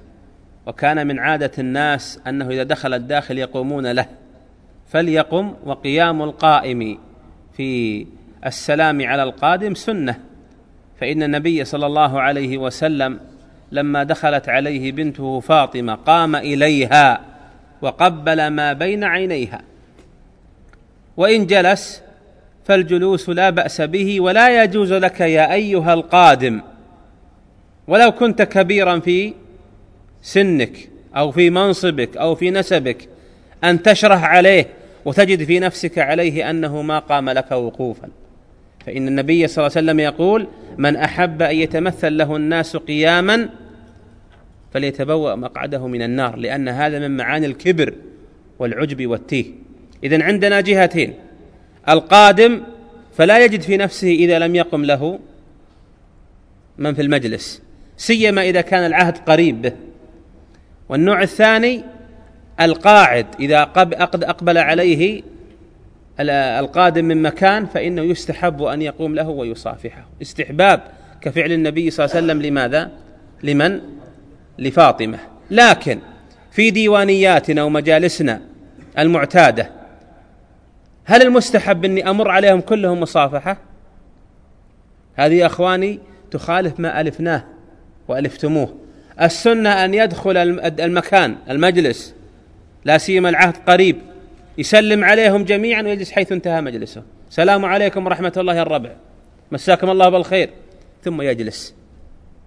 وكان 0.65 1.07
من 1.07 1.19
عادة 1.19 1.51
الناس 1.59 2.19
أنه 2.28 2.49
إذا 2.49 2.63
دخل 2.63 2.93
الداخل 2.93 3.38
يقومون 3.38 3.91
له 3.91 4.05
فليقم 4.88 5.53
وقيام 5.65 6.21
القائم 6.21 6.97
في 7.53 8.07
السلام 8.45 9.07
على 9.07 9.23
القادم 9.23 9.73
سنة. 9.73 10.19
فإن 10.99 11.23
النبي 11.23 11.65
صلى 11.65 11.86
الله 11.86 12.21
عليه 12.21 12.57
وسلم 12.57 13.19
لما 13.72 14.03
دخلت 14.03 14.49
عليه 14.49 14.91
بنته 14.91 15.39
فاطمة 15.39 15.95
قام 15.95 16.36
إليها 16.36 17.22
وقبل 17.82 18.47
ما 18.47 18.74
بين 18.74 19.03
عينيها. 19.03 19.61
وإن 21.18 21.45
جلس 21.45 22.01
فالجلوس 22.65 23.30
لا 23.30 23.49
بأس 23.49 23.82
به 23.82 24.22
ولا 24.22 24.63
يجوز 24.63 24.93
لك 24.93 25.22
يا 25.22 25.53
أيها 25.53 25.93
القادم. 25.93 26.61
ولو 27.88 28.11
كنت 28.11 28.41
كبيرا 28.41 28.99
في 28.99 29.34
سنك 30.22 30.89
أو 31.15 31.32
في 31.32 31.49
منصبك 31.49 32.18
أو 32.18 32.36
في 32.36 32.51
نسبك 32.51 33.09
أن 33.63 33.84
تشرح 33.84 34.24
عليه 34.24 34.68
وتجد 35.05 35.43
في 35.43 35.59
نفسك 35.59 35.97
عليه 35.97 36.49
أنه 36.49 36.82
ما 36.82 36.99
قام 36.99 37.30
لك 37.30 37.51
وقوفا. 37.51 38.09
فإن 38.88 39.07
النبي 39.07 39.47
صلى 39.47 39.67
الله 39.67 39.77
عليه 39.77 39.85
وسلم 39.85 39.99
يقول 39.99 40.47
من 40.77 40.95
أحب 40.95 41.41
أن 41.41 41.55
يتمثل 41.55 42.17
له 42.17 42.35
الناس 42.35 42.77
قياما 42.77 43.49
فليتبوأ 44.73 45.35
مقعده 45.35 45.88
من 45.88 46.01
النار 46.01 46.35
لأن 46.35 46.69
هذا 46.69 46.99
من 46.99 47.17
معاني 47.17 47.45
الكبر 47.45 47.93
والعجب 48.59 49.07
والتيه. 49.07 49.45
اذا 50.03 50.23
عندنا 50.23 50.61
جهتين. 50.61 51.13
القادم 51.89 52.61
فلا 53.17 53.45
يجد 53.45 53.61
في 53.61 53.77
نفسه 53.77 54.07
إذا 54.07 54.39
لم 54.39 54.55
يقم 54.55 54.85
له 54.85 55.19
من 56.77 56.93
في 56.93 57.01
المجلس 57.01 57.61
سيما 57.97 58.41
إذا 58.41 58.61
كان 58.61 58.85
العهد 58.85 59.17
قريب 59.17 59.61
به. 59.61 59.73
والنوع 60.89 61.21
الثاني 61.21 61.83
القاعد 62.61 63.25
إذا 63.39 63.61
أقبل 63.77 64.57
عليه 64.57 65.21
القادم 66.20 67.05
من 67.05 67.22
مكان 67.22 67.65
فإنه 67.65 68.01
يستحب 68.01 68.63
أن 68.63 68.82
يقوم 68.82 69.15
له 69.15 69.30
ويصافحه 69.30 70.05
استحباب 70.22 70.82
كفعل 71.22 71.51
النبي 71.51 71.89
صلى 71.89 72.05
الله 72.05 72.15
عليه 72.15 72.26
وسلم 72.26 72.41
لماذا؟ 72.41 72.91
لمن؟ 73.43 73.82
لفاطمة 74.59 75.20
لكن 75.51 75.99
في 76.51 76.72
ديوانياتنا 76.72 77.63
ومجالسنا 77.63 78.41
المعتادة 78.99 79.72
هل 81.05 81.22
المستحب 81.22 81.86
أني 81.86 82.09
أمر 82.09 82.32
عليهم 82.32 82.61
كلهم 82.61 82.99
مصافحة؟ 82.99 83.57
هذه 85.15 85.45
أخواني 85.45 85.99
تخالف 86.32 86.80
ما 86.80 87.01
ألفناه 87.01 87.43
وألفتموه 88.07 88.76
السنة 89.22 89.86
أن 89.86 89.93
يدخل 89.93 90.38
المكان 90.80 91.36
المجلس 91.49 92.13
لا 92.86 92.97
سيما 92.97 93.30
العهد 93.30 93.57
قريب 93.68 93.97
يسلم 94.58 95.03
عليهم 95.03 95.43
جميعا 95.43 95.82
ويجلس 95.82 96.12
حيث 96.12 96.32
انتهى 96.32 96.62
مجلسه. 96.62 97.03
سلام 97.30 97.66
عليكم 97.66 98.05
ورحمة 98.05 98.34
الله 98.38 98.62
الربع. 98.62 98.91
مساكم 99.51 99.89
الله 99.89 100.10
بالخير. 100.10 100.49
ثم 101.03 101.22
يجلس. 101.22 101.76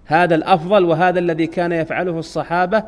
هذا 0.05 0.35
الأفضل 0.35 0.85
وهذا 0.85 1.19
الذي 1.19 1.47
كان 1.47 1.71
يفعله 1.71 2.19
الصحابة 2.19 2.79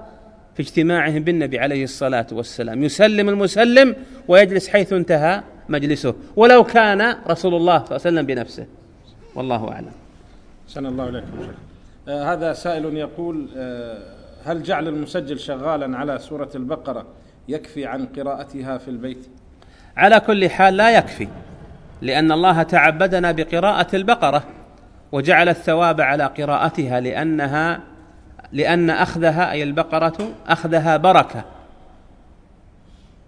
في 0.56 0.60
اجتماعهم 0.60 1.24
بالنبي 1.24 1.60
عليه 1.60 1.84
الصلاة 1.84 2.28
والسلام. 2.32 2.84
يسلم 2.84 3.30
المسلم 3.30 3.96
ويجلس 4.28 4.68
حيث 4.68 4.94
انتهى 4.94 5.42
مجلسه. 5.70 6.16
ولو 6.36 6.64
كان 6.64 7.16
رسول 7.28 7.56
الله 7.56 7.78
صلى 7.78 7.86
الله 7.86 7.86
عليه 7.86 7.96
وسلم 7.96 8.26
بنفسه. 8.26 8.66
والله 9.36 9.72
أعلم. 9.72 9.92
سن 10.68 10.86
الله 10.86 11.04
عليكم 11.04 11.28
آه 12.08 12.34
هذا 12.34 12.54
سائل 12.54 12.98
يقول 12.98 13.48
آه 13.58 13.98
هل 14.46 14.64
جعل 14.64 14.88
المسجل 14.88 15.40
شغالا 15.40 15.98
على 15.98 16.20
سورة 16.20 16.50
البقرة؟ 16.56 17.06
يكفي 17.48 17.86
عن 17.86 18.06
قراءتها 18.06 18.78
في 18.78 18.88
البيت. 18.88 19.28
على 19.98 20.20
كل 20.20 20.50
حال 20.50 20.78
لا 20.78 20.98
يكفي 20.98 21.28
لأن 22.02 22.32
الله 22.32 22.64
تعبدنا 22.64 23.32
بقراءة 23.32 23.96
البقرة 23.96 24.44
وجعل 25.12 25.50
الثواب 25.50 26.02
على 26.02 26.24
قراءتها 26.24 27.00
لأنها 27.00 27.80
لأن 28.52 28.89
أخذها 28.89 29.52
أي 29.52 29.64
البقرة 29.64 30.32
أخذها 30.48 30.98
بركة. 30.98 31.44